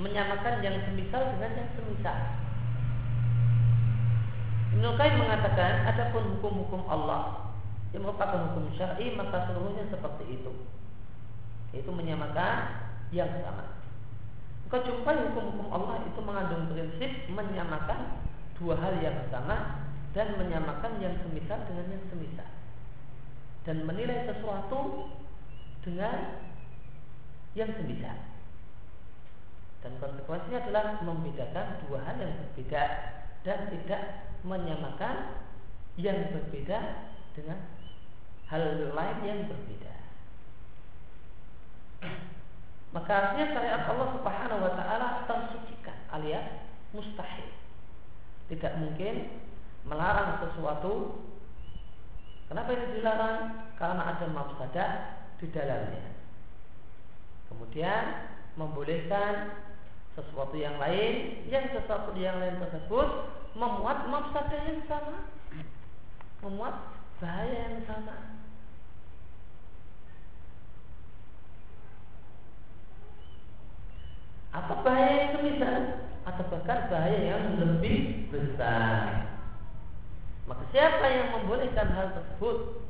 menyamakan 0.00 0.64
yang 0.64 0.76
semisal 0.88 1.36
dengan 1.36 1.52
yang 1.56 1.70
semisal. 1.76 2.18
Ibnu 4.76 4.88
Qayyim 4.96 5.20
mengatakan 5.20 5.88
adapun 5.88 6.36
hukum-hukum 6.36 6.84
Allah 6.88 7.52
yang 7.96 8.04
merupakan 8.04 8.52
hukum 8.52 8.72
syar'i 8.76 9.12
maka 9.16 9.48
seluruhnya 9.48 9.88
seperti 9.88 10.40
itu. 10.40 10.52
Itu 11.76 11.92
menyamakan 11.92 12.72
yang 13.12 13.32
sama. 13.40 13.75
Maka 14.66 14.82
jumpai 14.82 15.30
hukum-hukum 15.30 15.70
Allah 15.70 16.02
itu 16.02 16.18
mengandung 16.26 16.66
prinsip 16.66 17.30
menyamakan 17.30 18.18
dua 18.58 18.74
hal 18.74 18.98
yang 18.98 19.14
sama 19.30 19.86
dan 20.10 20.34
menyamakan 20.34 20.98
yang 20.98 21.14
semisal 21.22 21.62
dengan 21.70 21.86
yang 21.86 22.04
semisal. 22.10 22.50
Dan 23.62 23.86
menilai 23.86 24.26
sesuatu 24.26 25.06
dengan 25.86 26.42
yang 27.54 27.70
semisal. 27.78 28.18
Dan 29.86 29.92
konsekuensinya 30.02 30.58
adalah 30.66 30.98
membedakan 30.98 31.86
dua 31.86 32.02
hal 32.02 32.18
yang 32.18 32.34
berbeda 32.34 32.82
dan 33.46 33.70
tidak 33.70 34.02
menyamakan 34.42 35.46
yang 35.94 36.26
berbeda 36.34 37.06
dengan 37.38 37.70
hal 38.50 38.90
lain 38.90 39.18
yang 39.22 39.40
berbeda. 39.46 39.94
Maka 42.94 43.10
artinya 43.10 43.46
syariat 43.54 43.82
Allah 43.86 44.08
Subhanahu 44.18 44.60
wa 44.62 44.72
taala 44.78 45.06
tersucikan 45.26 45.96
alias 46.14 46.46
mustahil. 46.94 47.50
Tidak 48.50 48.72
mungkin 48.78 49.42
melarang 49.86 50.42
sesuatu. 50.42 51.22
Kenapa 52.46 52.70
ini 52.74 52.86
dilarang? 52.98 53.38
Karena 53.74 54.02
ada 54.14 54.26
mafsadah 54.30 54.90
di 55.42 55.46
dalamnya. 55.50 56.14
Kemudian 57.50 58.02
membolehkan 58.54 59.60
sesuatu 60.14 60.54
yang 60.54 60.78
lain, 60.78 61.44
yang 61.50 61.68
sesuatu 61.74 62.14
yang 62.16 62.38
lain 62.38 62.56
tersebut 62.62 63.08
memuat 63.56 64.08
mafsadah 64.08 64.60
yang 64.68 64.80
sama 64.88 65.36
memuat 66.44 66.74
bahaya 67.18 67.72
yang 67.72 67.80
sama 67.88 68.44
atau 74.56 74.76
bahaya 74.80 75.12
yang 75.20 75.30
semisal 75.36 75.80
atau 76.24 76.44
bahkan 76.48 76.80
bahaya 76.88 77.20
yang 77.36 77.44
lebih 77.60 78.26
besar? 78.32 79.28
Maka 80.48 80.64
siapa 80.72 81.04
yang 81.10 81.28
membolehkan 81.36 81.92
hal 81.92 82.16
tersebut 82.16 82.80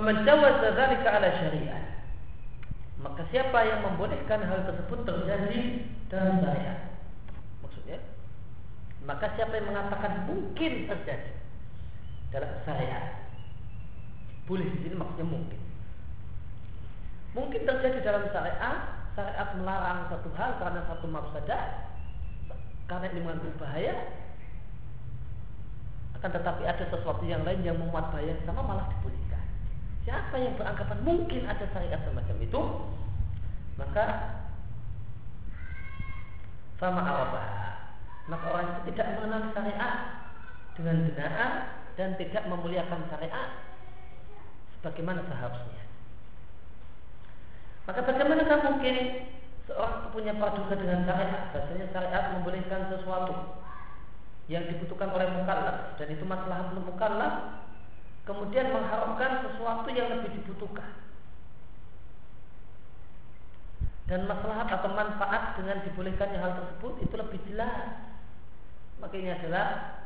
Faman 0.00 0.24
jawaza 0.24 0.72
dzalika 0.72 1.12
ala 1.12 1.28
syariat. 1.44 1.84
Maka 3.04 3.20
siapa 3.28 3.68
yang 3.68 3.84
membolehkan 3.84 4.40
hal 4.48 4.64
tersebut 4.64 5.04
terjadi 5.04 5.84
dalam 6.08 6.40
syariat? 6.40 6.88
Maksudnya, 7.60 8.00
maka 9.04 9.28
siapa 9.36 9.60
yang 9.60 9.68
mengatakan 9.68 10.24
mungkin 10.24 10.88
terjadi 10.88 11.36
dalam 12.32 12.48
syariat? 12.64 13.28
Boleh 14.48 14.72
di 14.72 14.88
sini 14.88 14.96
maksudnya 14.96 15.28
mungkin. 15.28 15.60
Mungkin 17.36 17.60
terjadi 17.68 18.00
dalam 18.00 18.24
syariat, 18.32 19.04
syariat 19.12 19.52
melarang 19.60 20.08
satu 20.08 20.32
hal 20.32 20.56
karena 20.64 20.80
satu 20.88 21.06
mafsadah, 21.12 21.92
karena 22.88 23.04
ini 23.12 23.20
mengandung 23.20 23.52
bahaya, 23.60 24.00
akan 26.16 26.30
tetapi 26.40 26.64
ada 26.64 26.88
sesuatu 26.88 27.20
yang 27.28 27.44
lain 27.44 27.60
yang 27.60 27.76
memuat 27.76 28.08
bahaya 28.08 28.32
sama 28.48 28.64
malah 28.64 28.88
dibolehkan. 28.96 29.29
Siapa 30.10 30.42
yang 30.42 30.58
beranggapan 30.58 31.06
mungkin 31.06 31.46
ada 31.46 31.62
syariat 31.70 32.02
semacam 32.02 32.36
itu, 32.42 32.60
maka 33.78 34.06
sama 36.82 36.98
apa? 36.98 37.44
Maka 38.26 38.46
orang 38.50 38.66
itu 38.74 38.80
tidak 38.90 39.06
mengenal 39.14 39.54
syariat 39.54 39.94
dengan 40.74 41.06
benar 41.06 41.50
dan 41.94 42.18
tidak 42.18 42.42
memuliakan 42.50 43.06
syariat 43.06 43.54
sebagaimana 44.74 45.22
seharusnya. 45.30 45.82
Maka 47.86 48.02
bagaimanakah 48.02 48.58
mungkin 48.66 48.96
seorang 49.70 50.10
punya 50.10 50.34
praduga 50.34 50.74
dengan 50.74 51.06
syariat? 51.06 51.54
Bahasanya 51.54 51.86
syariat 51.94 52.24
membolehkan 52.34 52.90
sesuatu 52.90 53.62
yang 54.50 54.66
dibutuhkan 54.66 55.14
oleh 55.14 55.30
mukallaf 55.38 55.94
dan 56.02 56.10
itu 56.10 56.26
masalah 56.26 56.74
belum 56.74 56.90
mukallaf 56.90 57.59
kemudian 58.25 58.73
mengharapkan 58.73 59.45
sesuatu 59.45 59.87
yang 59.93 60.09
lebih 60.17 60.41
dibutuhkan 60.41 60.91
dan 64.05 64.29
masalah 64.29 64.69
atau 64.69 64.89
manfaat 64.93 65.57
dengan 65.57 65.81
dibolehkannya 65.81 66.37
hal 66.37 66.53
tersebut 66.61 66.93
itu 67.05 67.15
lebih 67.17 67.39
jelas 67.49 68.05
maka 69.01 69.13
ini 69.17 69.29
adalah 69.33 69.97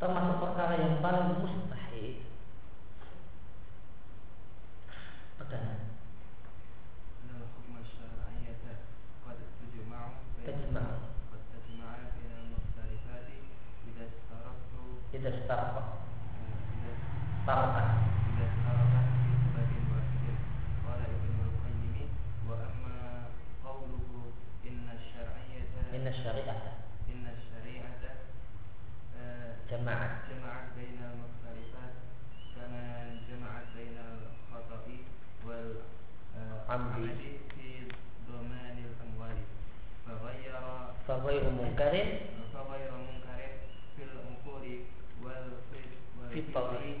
termasuk 0.00 0.36
perkara 0.40 0.74
yang 0.80 1.00
paling 1.00 1.40
mustahil 1.40 2.20
pertanyaan 5.40 5.84
إذا 15.14 15.30
استرقوا 15.30 16.07
طرفه 17.47 18.09
إن 25.99 26.07
الشريعة 26.07 26.61
إن 27.09 27.27
الشريعة 27.37 27.99
آه، 29.19 29.55
جمعت. 29.71 30.11
جمعت 30.29 30.65
بين 30.77 30.99
المختلفات 31.11 31.93
كما 32.55 32.83
جمعت 33.29 33.63
بين 33.75 33.97
الخطأ 33.97 34.81
والعمد 35.45 37.09
في 37.55 37.67
ضمان 38.31 38.77
الأموال. 38.85 39.37
فغير 40.05 40.53
فغير 41.07 41.43
منكر. 41.51 41.91
في 43.95 44.03
العقول 44.03 44.79
والفطر 45.23 46.99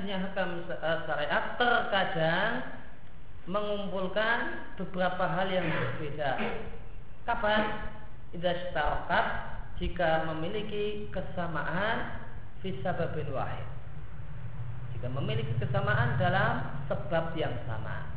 punya 0.00 0.16
hakam 0.20 0.64
eh, 0.68 0.98
syariat 1.08 1.44
terkadang 1.56 2.52
mengumpulkan 3.46 4.38
beberapa 4.76 5.24
hal 5.24 5.48
yang 5.48 5.66
berbeda. 5.66 6.30
Kapan? 7.26 7.62
Idza 8.34 8.52
jika 9.76 10.10
memiliki 10.32 11.08
kesamaan 11.12 12.26
fi 12.60 12.74
sababin 12.82 13.30
wahid. 13.30 13.68
Jika 14.96 15.08
memiliki 15.12 15.52
kesamaan 15.60 16.16
dalam 16.18 16.84
sebab 16.90 17.36
yang 17.38 17.54
sama. 17.68 18.08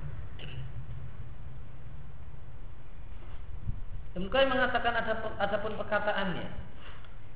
Qayyim 4.20 4.52
mengatakan 4.52 5.00
ada 5.00 5.16
adapun 5.40 5.80
perkataannya 5.80 6.70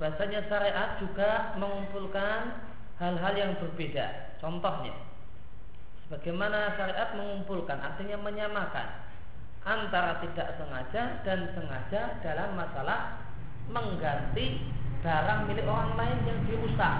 bahasanya 0.01 0.43
syariat 0.51 0.99
juga 0.99 1.55
mengumpulkan 1.55 2.59
hal-hal 2.97 3.33
yang 3.37 3.51
berbeda. 3.61 4.22
Contohnya, 4.43 4.91
sebagaimana 6.03 6.75
syariat 6.75 7.15
mengumpulkan 7.15 7.79
artinya 7.79 8.19
menyamakan 8.19 9.07
antara 9.63 10.19
tidak 10.19 10.59
sengaja 10.59 11.23
dan 11.23 11.47
sengaja 11.55 12.19
dalam 12.19 12.51
masalah 12.59 13.23
mengganti 13.71 14.59
barang 14.99 15.47
milik 15.47 15.63
orang 15.63 15.95
lain 15.95 16.19
yang 16.27 16.39
dirusak. 16.43 16.95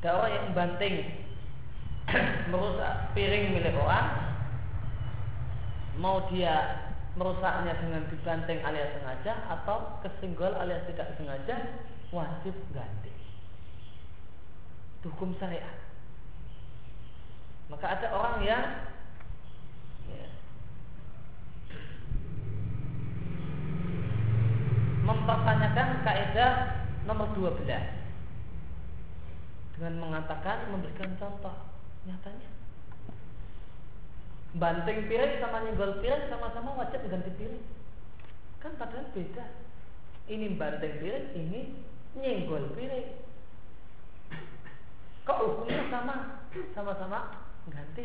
Ada 0.00 0.10
orang 0.14 0.30
yang 0.30 0.44
membanting 0.54 0.94
merusak 2.54 2.94
piring 3.18 3.58
milik 3.58 3.74
orang 3.74 4.30
mau 5.98 6.24
dia 6.30 6.88
merusaknya 7.20 7.76
dengan 7.76 8.08
dibanting 8.08 8.64
alias 8.64 8.96
sengaja 8.96 9.44
atau 9.52 10.00
kesenggol 10.00 10.56
alias 10.56 10.88
tidak 10.88 11.12
sengaja 11.20 11.84
wajib 12.08 12.56
ganti 12.72 13.12
hukum 15.04 15.36
syariat. 15.36 15.76
Maka 17.68 17.86
ada 17.92 18.08
orang 18.12 18.36
yang 18.44 18.64
ya, 20.08 20.28
mempertanyakan 25.04 25.88
kaidah 26.04 26.52
nomor 27.04 27.32
12 27.36 27.68
dengan 29.76 29.92
mengatakan 29.96 30.68
memberikan 30.68 31.16
contoh 31.16 31.56
nyatanya 32.04 32.59
banting 34.58 35.06
piring 35.06 35.38
sama 35.38 35.62
nyenggol 35.62 36.02
piring 36.02 36.26
sama-sama 36.26 36.74
wajib 36.74 37.04
ganti 37.06 37.30
piring. 37.38 37.62
Kan 38.58 38.74
padahal 38.74 39.06
beda. 39.14 39.46
Ini 40.26 40.58
banting 40.58 40.94
piring 40.98 41.26
ini 41.38 41.60
nyenggol 42.18 42.74
piring. 42.74 43.22
Kok 45.28 45.38
hukumnya 45.46 45.86
sama? 45.92 46.42
Sama-sama 46.74 47.18
ganti. 47.70 48.04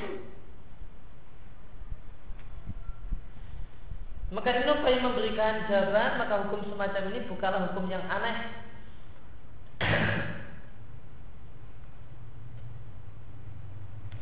Maka 4.34 4.58
Ibnu 4.58 4.82
Qayyim 4.82 5.06
memberikan 5.06 5.70
jawaban, 5.70 6.18
maka 6.18 6.36
hukum 6.46 6.66
semacam 6.66 7.04
ini 7.14 7.30
bukanlah 7.30 7.70
hukum 7.70 7.86
yang 7.88 8.02
aneh. 8.10 8.38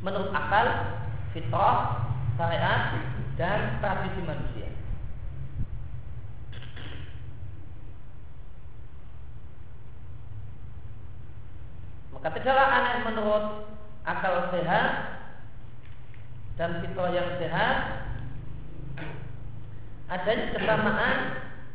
Menurut 0.03 0.35
akal, 0.35 0.67
fitrah, 1.31 2.02
syariat, 2.37 2.97
dan 3.37 3.81
tradisi 3.81 4.21
manusia. 4.25 4.69
Maka 12.13 12.29
tidaklah 12.39 12.67
aneh 12.71 12.97
menurut 13.09 13.45
akal 14.07 14.53
sehat 14.53 14.89
dan 16.55 16.79
fitrah 16.79 17.09
yang 17.09 17.29
sehat 17.41 17.77
adanya 20.07 20.53
kesamaan 20.53 21.17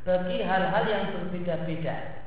bagi 0.07 0.41
hal-hal 0.47 0.85
yang 0.87 1.05
berbeda-beda. 1.11 2.25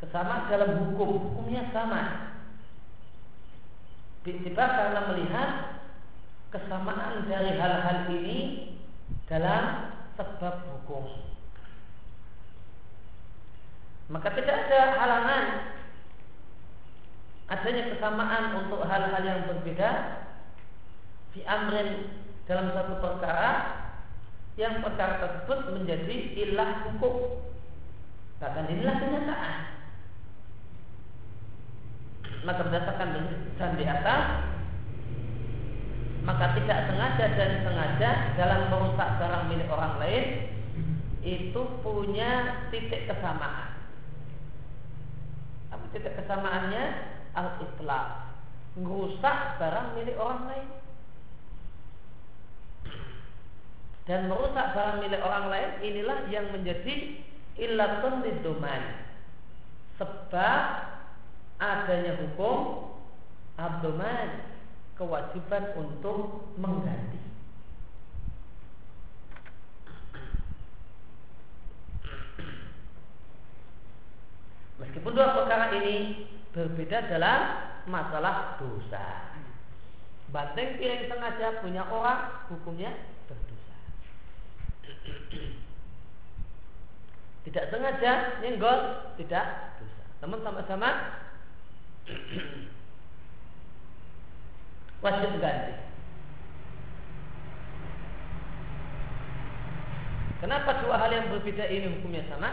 Kesamaan 0.00 0.50
dalam 0.50 0.90
hukum, 0.90 1.22
hukumnya 1.22 1.68
sama. 1.70 2.34
Tiba 4.26 4.64
karena 4.66 5.00
melihat 5.12 5.77
kesamaan 6.48 7.28
dari 7.28 7.56
hal-hal 7.56 8.08
ini 8.12 8.38
dalam 9.28 9.92
sebab 10.16 10.54
hukum. 10.64 11.04
Maka 14.08 14.32
tidak 14.32 14.56
ada 14.68 14.80
halangan 14.96 15.44
adanya 17.48 17.84
kesamaan 17.92 18.44
untuk 18.64 18.84
hal-hal 18.84 19.22
yang 19.24 19.44
berbeda 19.48 19.90
di 21.36 21.40
amrin 21.44 22.12
dalam 22.48 22.72
satu 22.72 23.00
perkara 23.00 23.50
yang 24.56 24.80
perkara 24.80 25.20
tersebut 25.20 25.58
menjadi 25.76 26.16
ilah 26.44 26.88
hukum 26.88 27.46
bahkan 28.40 28.68
inilah 28.68 28.96
kenyataan 28.96 29.54
maka 32.42 32.60
berdasarkan 32.64 33.08
dan 33.58 33.72
di 33.76 33.84
atas 33.84 34.47
maka 36.28 36.52
tidak 36.60 36.92
sengaja 36.92 37.24
dan 37.40 37.50
sengaja 37.64 38.10
dalam 38.36 38.68
merusak 38.68 39.16
barang 39.16 39.48
milik 39.48 39.68
orang 39.72 39.96
lain 39.96 40.24
itu 41.24 41.62
punya 41.80 42.64
titik 42.68 43.08
kesamaan. 43.08 43.72
Apa 45.72 45.84
titik 45.96 46.20
kesamaannya? 46.20 46.84
Al-itlaq. 47.32 48.06
Merusak 48.76 49.56
barang 49.56 49.96
milik 49.96 50.20
orang 50.20 50.42
lain. 50.52 50.68
Dan 54.04 54.28
merusak 54.28 54.76
barang 54.76 55.00
milik 55.00 55.24
orang 55.24 55.48
lain 55.48 55.70
inilah 55.80 56.28
yang 56.28 56.52
menjadi 56.52 57.24
ilatun 57.56 58.20
lidoman. 58.20 59.00
Sebab 59.96 60.62
adanya 61.56 62.20
hukum 62.20 62.92
abdoman 63.56 64.57
kewajiban 64.98 65.64
untuk 65.78 66.50
mengganti 66.58 67.18
Meskipun 74.78 75.10
dua 75.10 75.34
perkara 75.34 75.74
ini 75.74 76.26
berbeda 76.54 77.10
dalam 77.10 77.40
masalah 77.90 78.62
dosa. 78.62 79.34
Banteng 80.30 80.78
piring 80.78 81.10
sengaja 81.10 81.58
punya 81.58 81.82
orang, 81.90 82.46
hukumnya 82.46 82.94
tidak 87.48 87.64
sengaja 87.72 88.12
nyenggol 88.44 89.08
tidak 89.16 89.76
dosa. 89.80 90.04
Namun 90.20 90.38
sama-sama 90.44 90.90
wajib 95.02 95.38
ganti. 95.38 95.72
Kenapa 100.38 100.86
dua 100.86 100.94
hal 101.02 101.10
yang 101.10 101.34
berbeda 101.34 101.66
ini 101.66 101.98
hukumnya 101.98 102.22
sama? 102.30 102.50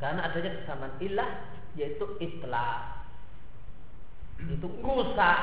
Karena 0.00 0.20
adanya 0.26 0.50
kesamaan 0.60 0.96
ilah 0.98 1.30
yaitu 1.78 2.04
itlah 2.20 3.00
itu 4.42 4.66
rusak 4.82 5.38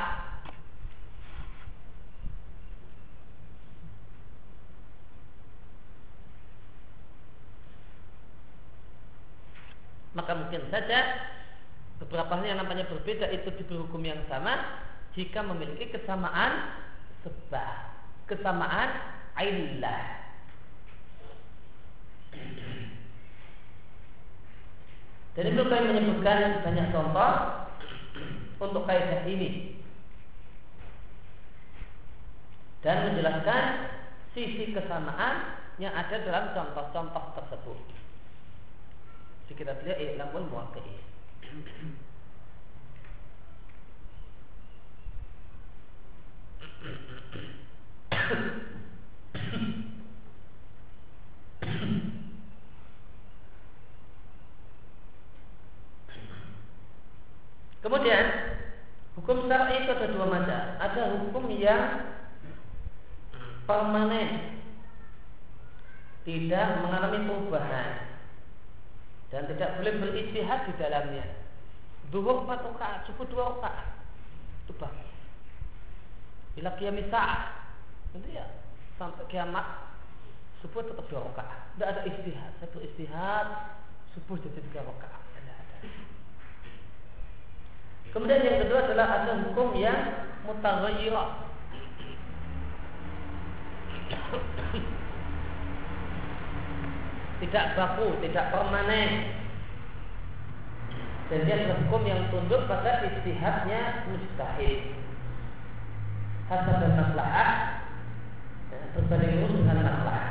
maka 10.16 10.32
mungkin 10.34 10.66
saja 10.70 11.30
beberapa 12.02 12.34
hal 12.34 12.44
yang 12.44 12.58
namanya 12.58 12.88
berbeda 12.88 13.30
itu 13.30 13.48
diberi 13.60 13.78
hukum 13.86 14.02
yang 14.02 14.18
sama 14.26 14.82
jika 15.14 15.44
memiliki 15.44 15.92
kesamaan 15.92 16.80
sebab 17.22 17.76
kesamaan 18.26 18.88
ailah 19.36 20.02
jadi 25.36 25.48
itu 25.54 25.62
menyebutkan 25.62 26.64
banyak 26.64 26.86
contoh 26.90 27.32
untuk 28.60 28.82
kaidah 28.88 29.24
ini 29.28 29.80
dan 32.80 33.12
menjelaskan 33.12 33.62
sisi 34.32 34.72
kesamaan 34.72 35.60
yang 35.76 35.92
ada 35.96 36.16
dalam 36.24 36.52
contoh-contoh 36.56 37.24
tersebut. 37.36 37.99
Jadi 39.50 39.66
kita 39.66 39.82
lihat 39.82 39.98
i'lamul 39.98 40.46
muwaqqi'in. 40.46 41.02
Kemudian 57.82 58.26
hukum 59.18 59.50
syar'i 59.50 59.82
itu 59.82 59.90
ada 59.90 60.06
dua 60.14 60.30
macam. 60.30 60.62
Ada 60.78 61.02
hukum 61.26 61.50
yang 61.58 62.14
permanen, 63.66 64.62
tidak 66.22 66.86
mengalami 66.86 67.18
perubahan 67.26 68.09
dan 69.30 69.46
tidak 69.46 69.78
boleh 69.78 69.94
beristihad 70.02 70.66
di 70.66 70.74
dalamnya. 70.78 71.26
Duhur 72.10 72.42
empat 72.42 72.66
rakaat, 72.66 73.06
subuh 73.06 73.26
dua 73.30 73.54
rakaat. 73.54 73.86
Itu 74.66 74.74
bagus. 74.78 75.10
Bila 76.58 76.74
kiamat 76.74 77.06
saat, 77.14 77.54
nanti 78.10 78.34
ya 78.34 78.46
sampai 78.98 79.24
kiamat 79.30 79.94
subuh 80.58 80.82
tetap 80.82 81.06
dua 81.06 81.30
rakaat. 81.30 81.60
Tidak 81.78 81.88
ada 81.88 82.02
istihad. 82.10 82.52
Satu 82.58 82.82
istihad, 82.82 83.46
subuh 84.12 84.34
jadi 84.42 84.58
tiga 84.58 84.82
rakaat. 84.82 85.20
Kemudian 88.10 88.42
yang 88.42 88.66
kedua 88.66 88.90
adalah 88.90 89.22
ada 89.22 89.38
hukum 89.38 89.70
yang 89.78 90.26
mutaghayyirah. 90.42 91.30
Tidak 97.40 97.74
baku, 97.74 98.20
tidak 98.22 98.52
permanen. 98.52 99.10
Dan 101.30 101.46
dia 101.46 101.54
adalah 101.62 101.78
hukum 101.86 102.02
yang 102.04 102.26
tunduk 102.28 102.66
pada 102.66 103.06
istihadnya 103.06 104.06
mustahil. 104.10 104.98
Hasab 106.50 106.76
dan 106.82 106.92
maslahah 106.98 107.50
berbanding 108.94 109.46
lurus 109.46 109.62
dengan 109.62 109.86
maslahah. 109.86 110.28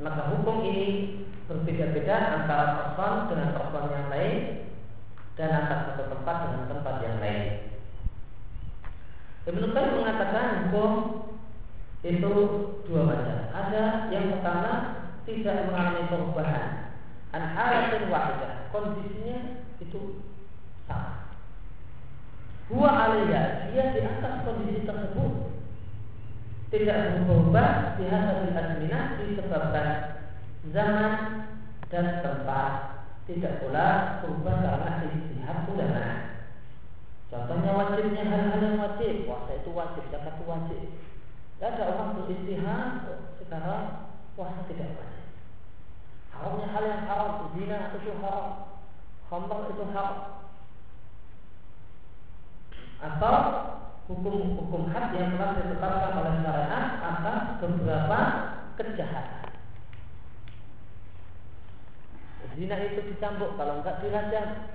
Maka 0.00 0.22
hukum 0.34 0.56
ini 0.66 0.88
berbeda-beda 1.44 2.16
antara 2.40 2.64
person 2.96 3.30
dengan 3.30 3.50
person 3.52 3.92
yang 3.92 4.08
lain 4.08 4.38
dan 5.36 5.48
antara 5.52 5.92
satu 5.92 6.04
tempat 6.08 6.36
dengan 6.48 6.64
tempat 6.72 6.94
yang 7.04 7.16
lain. 7.20 7.44
Ibnu 9.44 9.66
Qayyim 9.76 9.94
mengatakan 10.00 10.46
hukum 10.68 10.92
itu 12.04 12.32
dua 12.88 13.02
macam. 13.04 13.38
Ada 13.52 14.08
yang 14.08 14.32
pertama 14.32 15.03
tidak 15.24 15.68
mengalami 15.68 16.08
perubahan. 16.08 16.96
An 17.32 17.42
halatin 17.42 18.12
wahidah. 18.12 18.68
Kondisinya 18.70 19.66
itu 19.80 20.24
sama. 20.88 21.32
Huwa 22.72 22.88
alaiya, 22.88 23.68
dia 23.68 23.92
di 23.92 24.00
atas 24.00 24.44
kondisi 24.48 24.88
tersebut 24.88 25.52
tidak 26.72 27.22
berubah 27.28 27.94
di 28.00 28.08
hasil 28.08 28.50
azminah 28.50 29.20
disebabkan 29.20 29.88
zaman 30.74 31.12
dan 31.86 32.24
tempat 32.24 32.72
tidak 33.30 33.62
pula 33.62 34.18
berubah 34.24 34.56
karena 34.58 35.06
istihad 35.06 35.70
ulama. 35.70 36.06
Contohnya 37.30 37.70
wajibnya 37.78 38.22
hal-hal 38.26 38.58
yang 38.58 38.76
wajib, 38.82 39.26
puasa 39.26 39.58
itu 39.58 39.70
wajib, 39.70 40.02
zakat 40.10 40.34
itu 40.34 40.44
wajib. 40.50 40.82
Tidak 41.54 41.70
ada 41.78 41.84
orang 41.94 42.10
beristihad 42.18 43.06
sekarang 43.38 44.10
puasa 44.34 44.66
tidak 44.66 44.98
wajib. 44.98 45.13
Hal 46.74 46.82
yang 46.90 47.06
haram, 47.06 47.54
zina 47.54 47.94
itu 47.94 48.10
haram, 48.18 48.74
khamr 49.30 49.70
itu 49.70 49.84
haram. 49.94 50.42
Atau 52.98 53.36
hukum-hukum 54.10 54.90
had 54.90 55.14
yang 55.14 55.38
telah 55.38 55.54
ditetapkan 55.54 56.18
oleh 56.18 56.34
syariat 56.42 56.86
atas 56.98 57.62
beberapa 57.62 58.18
kejahatan. 58.74 59.54
Zina 62.58 62.76
itu 62.82 63.06
dicambuk, 63.06 63.54
kalau 63.54 63.78
enggak 63.78 64.02
dirajam. 64.02 64.66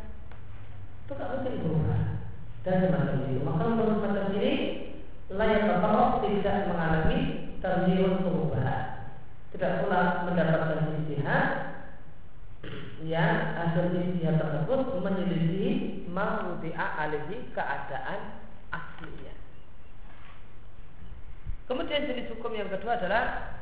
Itu 1.03 1.12
enggak 1.19 1.31
mungkin 1.35 1.53
berubah. 1.67 2.01
Dan 2.63 2.75
semacam 2.79 3.17
itu. 3.27 3.39
Maka 3.43 3.63
menurut 3.71 3.95
semacam 3.99 4.25
ini 4.39 4.53
layak 5.35 5.67
terperok 5.67 6.12
tidak 6.23 6.57
mengalami 6.71 7.19
terjun 7.59 8.23
perubahan. 8.23 8.83
Tidak 9.51 9.71
pula 9.83 10.27
mendapatkan 10.27 10.95
istihad 11.03 11.68
yang 13.05 13.55
hasil 13.55 13.95
istihad 13.95 14.39
tersebut 14.39 14.99
menyelisih 14.99 16.03
mawudi'a 16.12 16.88
alihi 17.07 17.47
keadaan 17.55 18.43
aslinya. 18.73 19.35
Kemudian 21.69 22.09
jenis 22.09 22.27
hukum 22.33 22.51
yang 22.57 22.67
kedua 22.67 22.97
adalah 22.97 23.55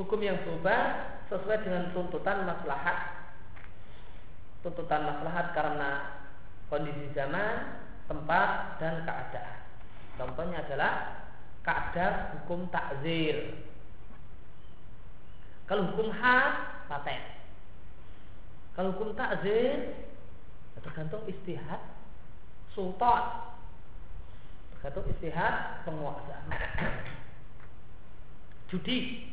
hukum 0.00 0.18
yang 0.24 0.40
berubah 0.42 1.12
sesuai 1.28 1.60
dengan 1.62 1.92
tuntutan 1.92 2.48
maslahat 2.48 3.20
tuntutan 4.60 5.08
maslahat 5.08 5.56
karena 5.56 5.90
kondisi 6.68 7.08
zaman, 7.16 7.80
tempat 8.06 8.76
dan 8.78 9.02
keadaan. 9.08 9.58
Contohnya 10.20 10.60
adalah 10.68 10.92
keadaan 11.64 12.14
hukum 12.36 12.68
takzir. 12.68 13.56
Kalau 15.70 15.86
hukum 15.94 16.10
had 16.10 16.82
paten. 16.90 17.22
Kalau 18.74 18.90
hukum 18.90 19.14
takzir 19.14 19.94
tergantung 20.82 21.22
istihad 21.30 21.78
sultan. 22.74 23.54
Tergantung 24.74 25.06
istihad 25.14 25.86
penguasa. 25.86 26.42
Judi 28.66 29.30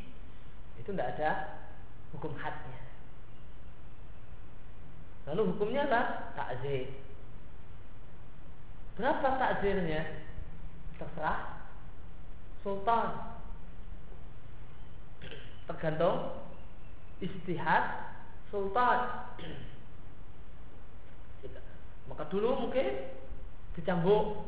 itu 0.78 0.90
tidak 0.94 1.18
ada 1.18 1.32
hukum 2.14 2.38
hadnya. 2.38 2.86
Lalu 5.26 5.58
hukumnya 5.58 5.90
apa? 5.90 6.02
Takzir. 6.38 6.94
Berapa 8.94 9.42
takzirnya? 9.42 10.22
Terserah 11.02 11.66
sultan. 12.62 13.37
Tergantung 15.68 16.48
istihad 17.20 17.84
sultan. 18.48 19.00
Maka 22.08 22.24
dulu 22.32 22.68
mungkin 22.68 23.12
dicambuk. 23.76 24.48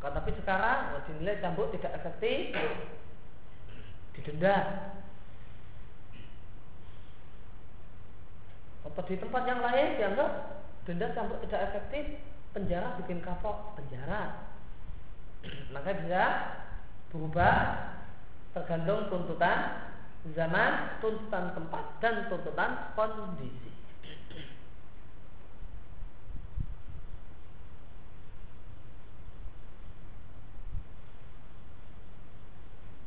Tapi 0.00 0.30
sekarang 0.42 1.00
dinilai 1.08 1.40
cambuk 1.40 1.72
tidak 1.76 1.92
efektif, 1.96 2.56
didenda 4.16 4.56
atau 8.80 9.02
di 9.06 9.16
tempat 9.16 9.42
yang 9.44 9.60
lain 9.60 9.86
dianggap 9.96 10.30
denda 10.88 11.12
cambuk 11.12 11.38
tidak 11.46 11.60
efektif 11.70 12.04
penjara 12.50 12.96
bikin 12.98 13.22
kapok 13.22 13.76
penjara 13.78 14.50
maka 15.70 15.94
bisa 15.94 16.22
berubah 17.10 17.54
tergantung 18.54 19.10
tuntutan 19.10 19.90
zaman 20.34 21.00
tuntutan 21.02 21.54
tempat 21.56 21.84
dan 21.98 22.30
tuntutan 22.30 22.92
kondisi. 22.94 23.70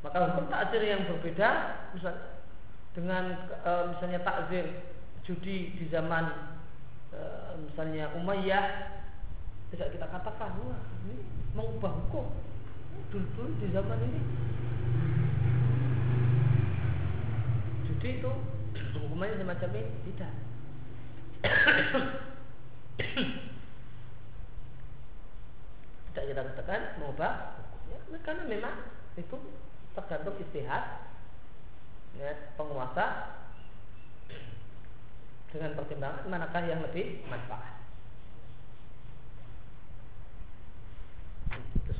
Maka 0.03 0.19
hukum 0.35 0.51
takzir 0.51 0.83
yang 0.83 1.07
berbeda 1.07 1.49
misalnya 1.95 2.43
dengan 2.93 3.23
e, 3.63 3.71
misalnya 3.95 4.19
takzir 4.21 4.65
judi 5.23 5.79
di 5.79 5.85
zaman 5.87 6.27
e, 7.09 7.21
misalnya 7.71 8.11
Umayyah 8.19 8.65
tidak 9.73 9.95
kita 9.95 10.05
katakan 10.11 10.59
wah 10.59 10.81
ini 11.07 11.23
mengubah 11.55 11.93
hukum 12.03 12.29
dulu 13.13 13.43
di 13.61 13.67
zaman 13.69 13.99
ini 14.09 14.21
jadi 17.87 18.07
itu 18.19 18.31
hukumannya 18.97 19.37
semacam 19.37 19.69
ini 19.77 19.91
tidak 20.11 20.31
tidak 26.13 26.23
kita 26.29 26.41
katakan 26.41 26.81
mengubah 27.01 27.61
hukumnya 27.61 27.97
ya, 28.11 28.17
karena 28.25 28.43
memang 28.49 28.75
itu 29.17 29.37
tergantung 29.93 30.37
istihad 30.41 31.05
ya, 32.17 32.53
penguasa 32.57 33.37
dengan 35.53 35.77
pertimbangan 35.77 36.25
manakah 36.25 36.65
yang 36.65 36.81
lebih 36.81 37.21
manfaat. 37.29 37.77
Itu. 41.77 41.93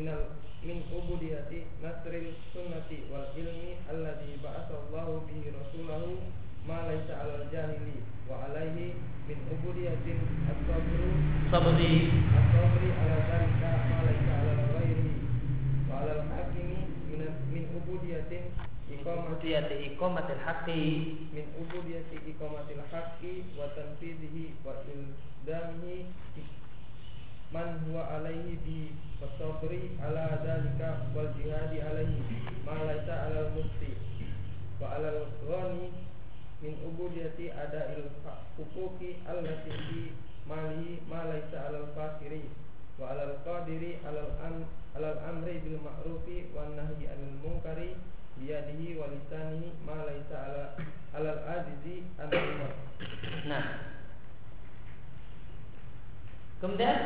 Minal 0.00 0.32
min 0.64 0.80
ubudiyati 0.96 1.60
nasril 1.84 2.32
sunnati 2.56 3.04
wal 3.12 3.28
ilmi 3.36 3.76
alladhi 3.92 4.40
ba'atha 4.40 4.72
Allahu 4.88 5.28
bihi 5.28 5.52
rasulahu 5.52 6.16
ma 6.64 6.88
laysa 6.88 7.20
alal 7.20 7.44
jahili 7.52 8.00
wa 8.24 8.48
alaihi 8.48 8.96
min 9.28 9.36
ubudiyatin 9.52 10.16
as-sabru 10.48 11.04
sabri. 11.52 12.08
as-sabri 12.32 12.88
ala 12.96 13.16
dhalika 13.28 13.70
ma 13.92 13.98
laysa 14.08 14.32
alal 14.40 14.60
ghairi 14.72 15.12
wa 15.84 15.94
alal 16.00 16.22
hakimi 16.32 16.80
min 17.12 17.20
min 17.52 17.64
ubudiyatin 17.76 18.44
iqamati 18.88 19.52
ubudiyati 19.52 19.76
iqamatil 19.92 20.40
haqqi. 20.48 20.80
min 21.36 21.44
ubudiyati 21.60 22.16
iqamatil 22.24 22.82
haqqi 22.88 23.32
wa 23.52 23.68
tanfidhihi 23.76 24.56
wa 24.64 24.80
ildamihi 24.80 26.08
man 27.52 27.84
huwa 27.84 28.08
alaihi 28.16 28.56
bi 28.64 28.78
wasabri 29.20 29.94
ala 30.02 30.40
dalika 30.44 31.06
wal 31.14 31.28
jihadi 31.36 31.78
alaihi 31.84 32.24
ma 32.64 32.76
laisa 32.88 33.28
alal 33.28 33.52
mufti. 33.56 33.92
Wa 34.80 34.96
alal 34.96 35.28
ghani 35.44 35.92
min 36.64 36.76
ubudiyati 36.84 37.52
ada'il 37.52 38.08
huquqi 38.56 39.16
allati 39.28 39.70
fi 39.88 40.00
malihi 40.48 41.00
ma 41.08 41.24
laisa 41.28 41.68
alal 41.68 41.88
fakiri 41.96 42.48
wa 43.00 43.12
alal 43.16 43.32
qadiri 43.44 43.96
alal 44.04 44.28
am 44.44 44.64
alal 44.96 45.16
amri 45.24 45.56
bil 45.64 45.80
ma'rufi 45.80 46.52
wan 46.52 46.76
nahyi 46.76 47.08
anil 47.08 47.36
munkari 47.40 47.96
biyadihi 48.36 49.00
wa 49.00 49.08
lisanihi 49.08 49.72
ma 49.88 50.04
laisa 50.04 50.36
ala 50.36 50.64
alal 51.16 51.40
azizi 51.48 52.04
an 52.20 52.28
Nah. 53.48 53.64
Kemudian 56.60 56.96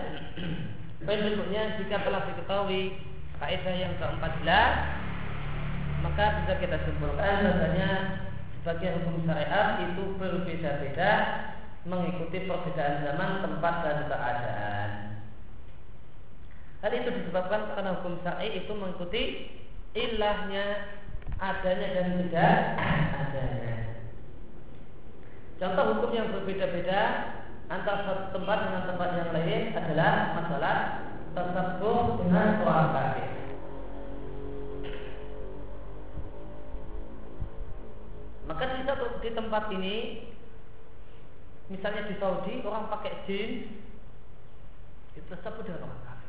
Poin 1.03 1.19
berikutnya 1.19 1.83
jika 1.83 2.07
telah 2.07 2.23
diketahui 2.31 2.95
kaidah 3.43 3.75
yang 3.75 3.99
ke-14 3.99 4.47
maka 6.05 6.25
bisa 6.45 6.55
kita 6.61 6.77
simpulkan 6.85 7.43
bahasanya 7.43 7.91
sebagian 8.61 9.03
hukum 9.03 9.25
syariat 9.25 9.83
itu 9.89 10.15
berbeda-beda 10.21 11.11
mengikuti 11.85 12.49
perbedaan 12.49 13.05
zaman, 13.05 13.31
tempat 13.45 13.75
dan 13.85 13.99
keadaan. 14.09 14.91
Hal 16.85 16.93
itu 16.93 17.09
disebabkan 17.13 17.73
karena 17.73 17.97
hukum 18.01 18.21
syar'i 18.21 18.61
itu 18.61 18.73
mengikuti 18.77 19.23
ilahnya 19.97 20.65
adanya 21.41 21.89
dan 21.97 22.09
tidak 22.21 22.57
adanya. 23.17 23.75
Contoh 25.61 25.85
hukum 25.97 26.11
yang 26.13 26.29
berbeda-beda 26.33 27.01
antara 27.73 28.05
satu 28.05 28.25
tempat 28.37 28.59
dengan 28.69 28.83
tempat 28.93 29.09
yang 29.17 29.29
adalah 29.73 30.37
masalah 30.37 30.77
tersebut 31.33 32.05
dengan 32.21 32.49
orang 32.69 32.91
kafir. 32.93 33.31
Maka 38.45 38.85
satu 38.85 39.05
di 39.25 39.31
tempat 39.33 39.73
ini, 39.73 39.97
misalnya 41.73 42.05
di 42.13 42.15
Saudi 42.21 42.61
orang 42.61 42.93
pakai 42.93 43.25
jin 43.25 43.81
itu 45.17 45.25
tersebut 45.33 45.65
dengan 45.65 45.89
orang 45.89 46.03
kafir. 46.05 46.29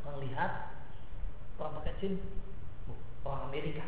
Orang 0.00 0.16
lihat 0.24 0.52
orang 1.60 1.76
pakai 1.84 2.16
oh, 2.88 2.98
orang 3.28 3.52
Amerika. 3.52 3.84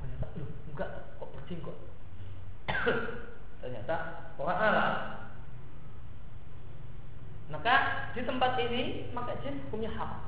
Ternyata, 0.00 0.26
enggak 0.72 0.88
kok 1.20 1.32
berjin 1.36 1.60
kok 1.60 1.76
ternyata 3.60 3.96
orang 4.40 4.58
Arab. 4.58 4.94
Maka 7.52 7.74
di 8.16 8.22
tempat 8.24 8.56
ini 8.60 9.12
maka 9.12 9.36
jin 9.44 9.60
hukumnya 9.68 9.90
haram. 9.92 10.22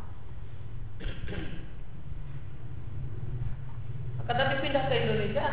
Maka 4.20 4.32
tapi 4.32 4.54
pindah 4.64 4.84
ke 4.88 4.94
Indonesia 4.96 5.46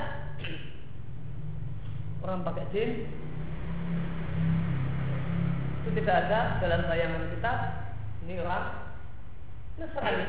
orang 2.23 2.47
pakai 2.47 2.65
jin 2.71 2.91
itu 5.83 5.89
tidak 5.99 6.15
ada 6.23 6.63
dalam 6.63 6.87
bayangan 6.87 7.27
kita 7.35 7.51
ini 8.23 8.39
orang 8.39 8.65
Nasrani. 9.75 10.27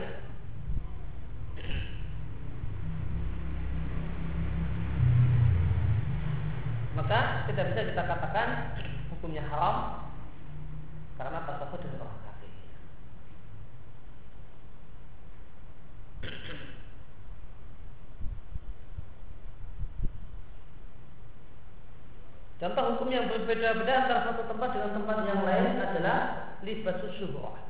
maka 6.94 7.42
tidak 7.50 7.74
bisa 7.74 7.90
kita 7.90 8.02
katakan 8.06 8.48
hukumnya 9.10 9.42
haram 9.50 10.03
karena 11.14 11.46
tasawuf 11.46 11.80
dengan 11.82 12.06
orang 12.06 12.20
kafir. 12.26 12.52
Contoh 22.62 22.84
hukum 22.94 23.08
yang 23.12 23.28
berbeda-beda 23.28 23.92
antara 24.06 24.20
satu 24.30 24.48
tempat 24.48 24.68
dengan 24.72 24.90
tempat 24.96 25.18
yang 25.28 25.42
lain 25.44 25.72
adalah 25.82 26.18
libasus 26.64 27.12
syuhrah. 27.20 27.60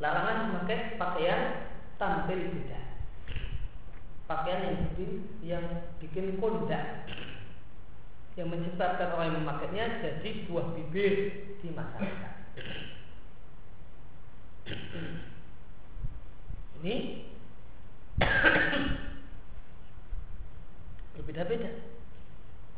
Larangan 0.00 0.36
memakai 0.48 0.96
pakaian 0.96 1.70
tampil 2.00 2.40
beda 2.48 2.80
pakaian 4.30 4.62
yang 4.62 4.76
bikin 4.86 5.10
yang 5.42 5.64
bikin 5.98 6.38
kondak 6.38 7.02
yang 8.38 8.46
menyebabkan 8.46 9.10
orang 9.10 9.34
yang 9.34 9.38
memakainya 9.42 9.84
jadi 10.02 10.30
buah 10.46 10.66
bibir 10.74 11.14
di 11.58 11.68
masyarakat. 11.74 12.34
Ini 16.80 16.96
berbeda-beda. 21.18 21.70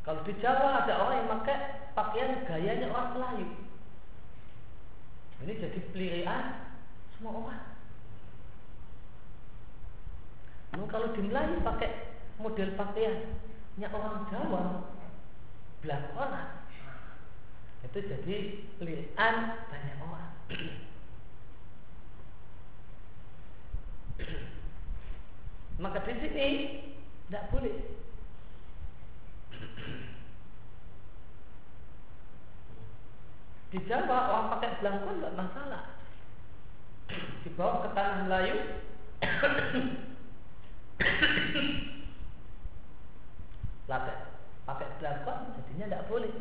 Kalau 0.02 0.20
di 0.26 0.34
Jawa 0.42 0.82
ada 0.82 0.98
orang 0.98 1.16
yang 1.22 1.30
pakai 1.40 1.56
pakaian 1.94 2.42
gayanya 2.48 2.90
orang 2.90 3.14
Melayu. 3.14 3.48
Ini 5.46 5.52
jadi 5.58 5.78
pelirian 5.94 6.74
semua 7.14 7.38
orang. 7.38 7.62
Namun 10.74 10.88
kalau 10.88 11.12
di 11.14 11.22
Melayu 11.22 11.60
pakai 11.62 11.90
model 12.40 12.74
pakaiannya 12.74 13.88
orang 13.94 14.26
Jawa, 14.32 14.62
belakonan, 15.82 16.62
itu 17.82 17.98
jadi 18.06 18.36
pilihan 18.78 19.34
banyak 19.66 19.98
orang. 20.00 20.32
Maka 25.82 25.98
di 26.06 26.14
sini 26.22 26.48
tidak 27.26 27.50
boleh. 27.50 27.74
Di 33.72 33.78
Jawa 33.88 34.18
orang 34.30 34.52
pakai 34.56 34.78
belangkon 34.78 35.18
tidak 35.18 35.34
masalah. 35.34 35.82
Dibawa 37.42 37.82
ke 37.82 37.88
tanah 37.98 38.18
Melayu 38.24 38.56
pakai 43.90 44.31
pakai 44.62 44.88
belakon 44.98 45.38
jadinya 45.58 45.86
tidak 45.90 46.06
boleh. 46.06 46.34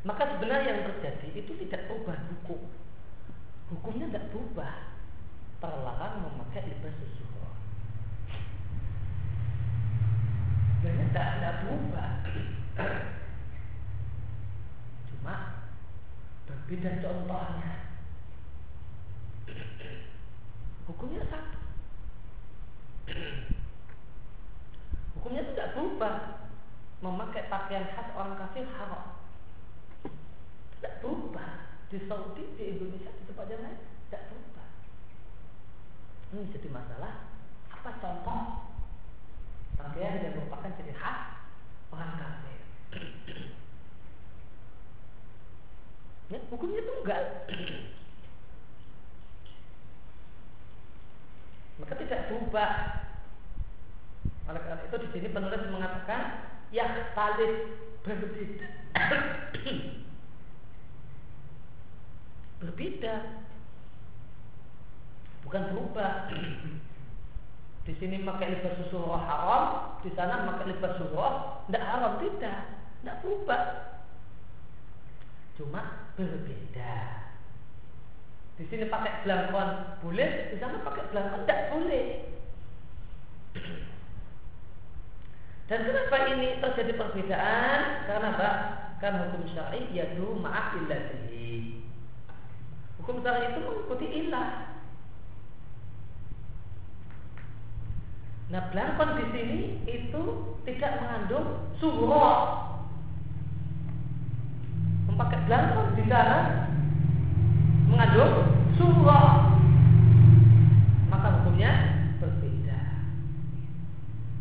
Maka 0.00 0.24
sebenarnya 0.32 0.80
yang 0.80 0.82
terjadi 0.88 1.28
itu 1.36 1.52
tidak 1.60 1.84
berubah 1.86 2.16
hukum. 2.32 2.60
Hukumnya 3.68 4.08
tidak 4.08 4.32
berubah. 4.32 4.96
Terlarang 5.60 6.24
memakai 6.24 6.64
libas 6.72 6.96
sesuatu 6.96 7.30
Sebenarnya 10.80 11.12
tidak, 11.12 11.28
tidak 11.36 11.54
berubah. 11.60 12.10
Cuma 15.12 15.34
berbeda 16.48 16.90
contohnya. 17.04 17.72
Hukumnya 20.88 21.22
satu. 21.28 21.58
Hukumnya 25.20 25.42
tidak 25.52 25.76
berubah. 25.76 26.16
Memakai 27.04 27.52
pakaian 27.52 27.92
khas 27.92 28.16
orang 28.16 28.40
kafir 28.40 28.64
haram. 28.72 29.20
Tidak 30.80 31.04
berubah. 31.04 31.76
Di 31.92 32.08
Saudi, 32.08 32.56
di 32.56 32.64
Indonesia, 32.72 33.12
di 33.20 33.28
tempat 33.28 33.52
yang 33.52 33.68
lain 33.68 33.84
tidak 34.08 34.32
berubah. 34.32 34.68
Ini 36.32 36.48
jadi 36.56 36.68
masalah. 36.72 37.28
Apa 37.68 38.00
contoh 38.00 38.69
pakaian 39.88 40.24
yang 40.24 40.34
merupakan 40.36 40.70
ciri 40.76 40.92
khas 40.92 41.40
orang 41.94 42.12
kafir? 42.20 42.60
ya, 46.30 46.38
hukumnya 46.50 46.82
tunggal. 46.84 47.24
Maka 51.80 51.94
tidak 51.96 52.28
berubah. 52.28 52.72
Oleh 54.50 54.62
karena 54.66 54.82
itu 54.84 54.96
di 55.00 55.08
sini 55.16 55.28
penulis 55.32 55.72
mengatakan 55.72 56.20
yang 56.70 56.92
paling 57.16 57.72
berbeda. 58.04 58.68
berbeda. 62.60 63.14
Bukan 65.48 65.62
berubah. 65.72 66.28
Di 67.88 67.96
sini 67.96 68.20
pakai 68.20 68.52
libas 68.52 68.76
susuh 68.76 69.16
haram, 69.16 69.96
di 70.04 70.12
sana 70.12 70.44
pakai 70.52 70.68
libas 70.68 71.00
suruh 71.00 71.64
tidak 71.66 71.84
haram 71.88 72.12
tidak, 72.20 72.58
tidak 73.00 73.16
berubah. 73.24 73.62
Cuma 75.56 76.12
berbeda. 76.16 76.96
Di 78.60 78.64
sini 78.68 78.84
pakai 78.92 79.24
belangkon 79.24 79.68
boleh, 80.04 80.52
di 80.52 80.56
sana 80.60 80.84
pakai 80.84 81.08
belangkon 81.08 81.42
tidak 81.48 81.60
boleh. 81.72 82.08
Dan 85.70 85.86
kenapa 85.86 86.16
ini 86.34 86.58
terjadi 86.58 86.92
perbedaan? 86.98 87.80
Karena 88.10 88.28
apa? 88.34 88.50
Karena 88.98 89.30
hukum 89.30 89.46
syar'i 89.54 89.86
yaitu 89.94 90.26
ma'af. 90.36 90.76
Hukum 93.00 93.22
syar'i 93.22 93.54
itu 93.54 93.60
mengikuti 93.64 94.06
ilah. 94.26 94.69
Nah, 98.50 98.66
belangkon 98.74 99.14
di 99.14 99.26
sini 99.30 99.58
itu 99.86 100.22
tidak 100.66 100.98
mengandung 100.98 101.70
suhro. 101.78 102.26
Memakai 105.06 105.46
belangkon 105.46 105.94
di 105.94 106.04
sana 106.10 106.38
mengandung 107.86 108.50
suhro. 108.74 109.22
Maka 111.14 111.28
hukumnya 111.38 111.72
berbeda. 112.18 112.80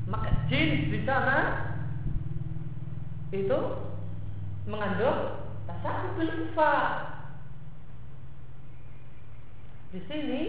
Maka 0.09 0.29
jin 0.49 0.89
di 0.89 1.05
sana 1.05 1.69
itu 3.29 3.59
mengandung 4.65 5.53
tasawuf 5.69 6.17
bil 6.17 6.49
Di 9.93 10.01
sini 10.09 10.41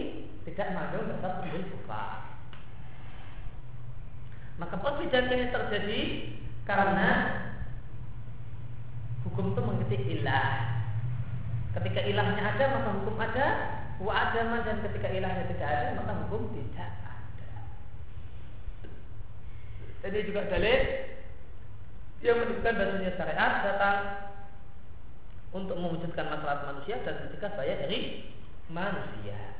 tidak 0.49 0.73
mengandung 0.73 1.13
tasawuf 1.13 1.45
bil 1.45 1.65
maka 4.61 4.77
perbedaan 4.77 5.33
ini 5.33 5.49
terjadi 5.49 6.01
karena 6.69 7.09
hukum 9.25 9.57
itu 9.57 9.61
mengikuti 9.65 9.97
ilah. 10.21 10.77
Ketika 11.73 12.05
ilahnya 12.05 12.43
ada 12.45 12.65
maka 12.77 12.89
hukum 13.01 13.17
ada, 13.17 13.47
wa 13.97 14.13
adama 14.13 14.61
dan 14.61 14.85
ketika 14.85 15.09
ilahnya 15.09 15.49
tidak 15.49 15.65
ada 15.65 15.97
maka 15.97 16.13
hukum 16.29 16.53
tidak 16.53 16.93
ada. 17.01 17.51
Ini 20.05 20.19
juga 20.29 20.45
dalil 20.45 20.79
yang 22.21 22.37
menunjukkan 22.37 22.77
bahasanya 22.77 23.11
syariat 23.17 23.53
datang 23.65 23.97
untuk 25.57 25.73
mewujudkan 25.73 26.29
masalah 26.29 26.69
manusia 26.69 27.01
dan 27.01 27.17
ketika 27.27 27.49
saya 27.57 27.81
dari 27.81 28.29
manusia. 28.69 29.57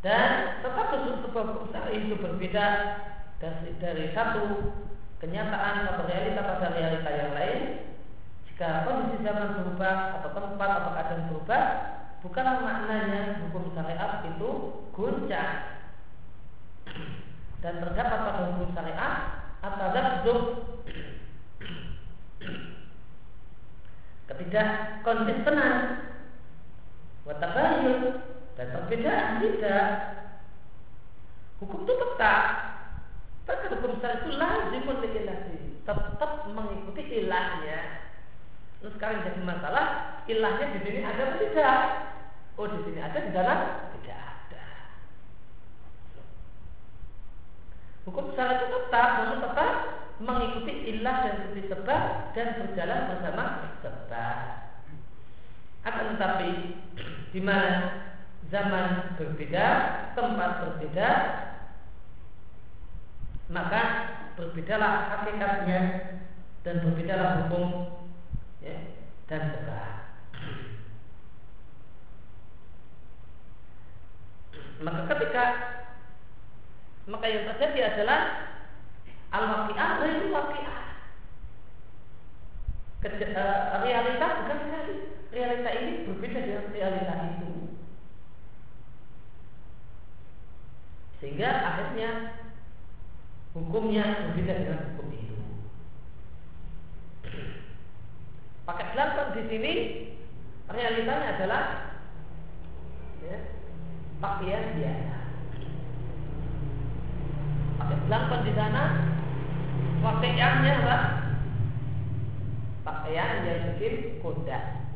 Dan 0.00 0.64
tetap 0.64 0.96
itu 1.92 2.14
berbeda 2.16 2.66
dari, 3.36 3.70
dari 3.76 4.04
satu 4.16 4.72
kenyataan 5.20 5.92
atau 5.92 6.08
realita 6.08 6.40
pada 6.40 6.72
realita 6.72 7.10
yang 7.12 7.32
lain. 7.36 7.60
Jika 8.48 8.88
kondisi 8.88 9.20
zaman 9.20 9.60
berubah 9.60 10.20
atau 10.20 10.30
tempat 10.32 10.70
atau 10.80 10.90
keadaan 10.96 11.28
berubah, 11.28 11.62
bukanlah 12.24 12.56
maknanya 12.64 13.44
hukum 13.44 13.72
syariat 13.76 14.24
itu 14.24 14.50
guncang. 14.96 15.56
Dan 17.60 17.74
terdapat 17.84 18.18
pada 18.24 18.42
hukum 18.56 18.72
syariat 18.72 19.14
atau 19.60 19.88
hidup 19.92 20.40
ketidakkonsistenan 24.24 25.74
watabayun 27.28 28.19
dan 28.60 28.76
perbedaan 28.76 29.40
tidak. 29.40 29.88
Hukum 31.64 31.88
itu 31.88 31.92
tetap. 31.96 32.44
Bahkan 33.48 33.72
hukum 33.80 33.96
syariat 34.04 34.20
itu 34.20 34.36
lazimun 34.36 35.00
ilahi. 35.00 35.80
Tetap 35.80 36.32
mengikuti 36.52 37.24
ilahnya. 37.24 38.04
Terus 38.84 38.92
sekarang 39.00 39.24
jadi 39.24 39.40
masalah 39.48 39.86
ilahnya 40.28 40.76
di 40.76 40.78
sini 40.84 41.00
ada 41.00 41.32
atau 41.32 41.40
tidak? 41.40 41.80
Oh 42.60 42.68
di 42.68 42.84
sini 42.84 43.00
ada 43.00 43.16
di 43.16 43.32
dalam 43.32 43.58
tidak 43.96 44.20
ada. 44.28 44.68
Hukum 48.04 48.36
syariat 48.36 48.60
itu 48.60 48.76
tetap, 48.76 49.08
namun 49.24 49.40
tetap 49.40 49.72
mengikuti 50.20 50.72
ilah 50.96 51.16
dan 51.24 51.34
bukti 51.48 51.62
sebab 51.64 52.02
dan 52.36 52.48
berjalan 52.60 53.08
bersama 53.08 53.44
sebab. 53.80 54.36
Akan 55.80 56.12
tetapi 56.12 56.50
di 57.32 57.40
mana 57.40 58.09
zaman 58.50 59.14
berbeda, 59.14 59.66
tempat 60.18 60.50
berbeda, 60.66 61.08
maka 63.50 63.82
berbedalah 64.34 65.10
hakikatnya 65.10 65.80
dan 66.66 66.82
berbedalah 66.82 67.46
hukum 67.46 67.68
ya, 68.62 68.76
dan 69.30 69.54
sebab. 69.54 69.90
Maka 74.80 75.00
ketika 75.14 75.44
maka 77.10 77.26
yang 77.26 77.44
terjadi 77.52 77.80
adalah 77.94 78.20
al-waqi'ah 79.34 79.90
itu 80.08 80.26
waqi'ah. 80.30 80.78
Eh, 83.00 83.32
realita 83.80 84.26
bukan 84.44 84.58
realita. 84.68 85.08
Realita 85.30 85.70
ini 85.78 85.92
berbeda 86.10 86.38
dengan 86.42 86.64
realita 86.74 87.14
itu. 87.38 87.49
Sehingga 91.20 91.48
akhirnya 91.52 92.40
hukumnya 93.52 94.32
berbeda 94.32 94.54
dengan 94.56 94.80
hukum 94.88 95.06
itu. 95.12 95.36
Pakai 98.64 98.96
belakang 98.96 99.36
di 99.36 99.42
sini 99.52 99.72
realitanya 100.72 101.36
adalah 101.36 101.62
ya, 103.20 103.38
pakaian 104.24 104.64
biasa. 104.80 105.16
Pakai 107.84 107.98
belakang 108.08 108.42
di 108.48 108.52
sana 108.56 108.82
pakaiannya 110.00 110.72
apa? 110.80 110.98
Pakaian 112.80 113.44
yang 113.44 113.60
bikin 113.76 114.24
koda. 114.24 114.88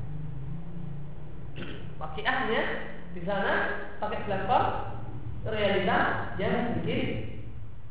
Pakaiannya 2.01 2.63
di 3.13 3.21
sana 3.29 3.53
pakai 4.01 4.25
belakang 4.25 4.94
realita 5.45 5.99
yang 6.41 6.81
sedikit 6.81 7.05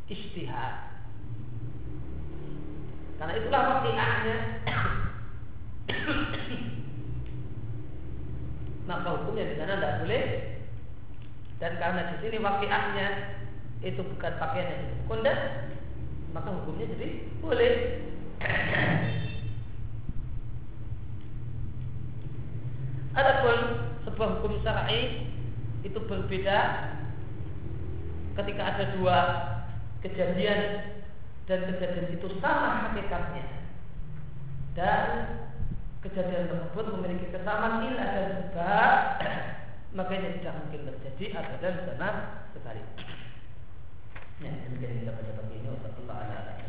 istihad. 0.09 0.73
Karena 3.21 3.33
itulah 3.39 3.61
wakiahnya 3.77 4.37
maka 8.83 9.07
hukumnya 9.15 9.47
di 9.47 9.55
sana 9.55 9.79
tidak 9.79 9.97
boleh. 10.03 10.25
Dan 11.61 11.73
karena 11.79 12.01
di 12.11 12.15
sini 12.19 12.37
wakiahnya 12.43 13.07
itu 13.83 14.01
bukan 14.03 14.33
pakaian 14.39 14.73
yang 14.73 15.07
kondas 15.07 15.39
maka 16.33 16.49
hukumnya 16.51 16.89
jadi 16.97 17.29
boleh. 17.39 17.73
Adapun 23.13 23.57
sebuah 24.09 24.29
hukum 24.41 24.57
syar'i 24.65 25.29
itu 25.85 25.99
berbeda 26.09 26.59
ketika 28.34 28.63
ada 28.75 28.86
dua 28.97 29.17
kejadian 30.01 30.59
dan 31.45 31.59
kejadian 31.69 32.07
itu 32.15 32.27
sama 32.41 32.89
hakikatnya 32.89 33.45
dan 34.73 35.07
kejadian 36.01 36.49
tersebut 36.49 36.86
memiliki 36.97 37.31
kesamaan 37.31 37.86
nilai 37.86 38.09
dan 38.09 38.29
sebab 38.43 38.97
makanya 39.97 40.29
tidak 40.41 40.53
mungkin 40.65 40.81
terjadi 40.89 41.25
abadan 41.39 41.75
sama 41.88 42.09
sekali. 42.51 42.84
Ya, 44.41 44.51
demikian 44.67 45.05
kita 45.05 45.11
pada 45.13 45.31
pagi 45.39 45.55
ini. 45.61 45.67
Wassalamualaikum 45.69 46.03
warahmatullahi 46.03 46.25
wabarakatuh. 46.27 46.62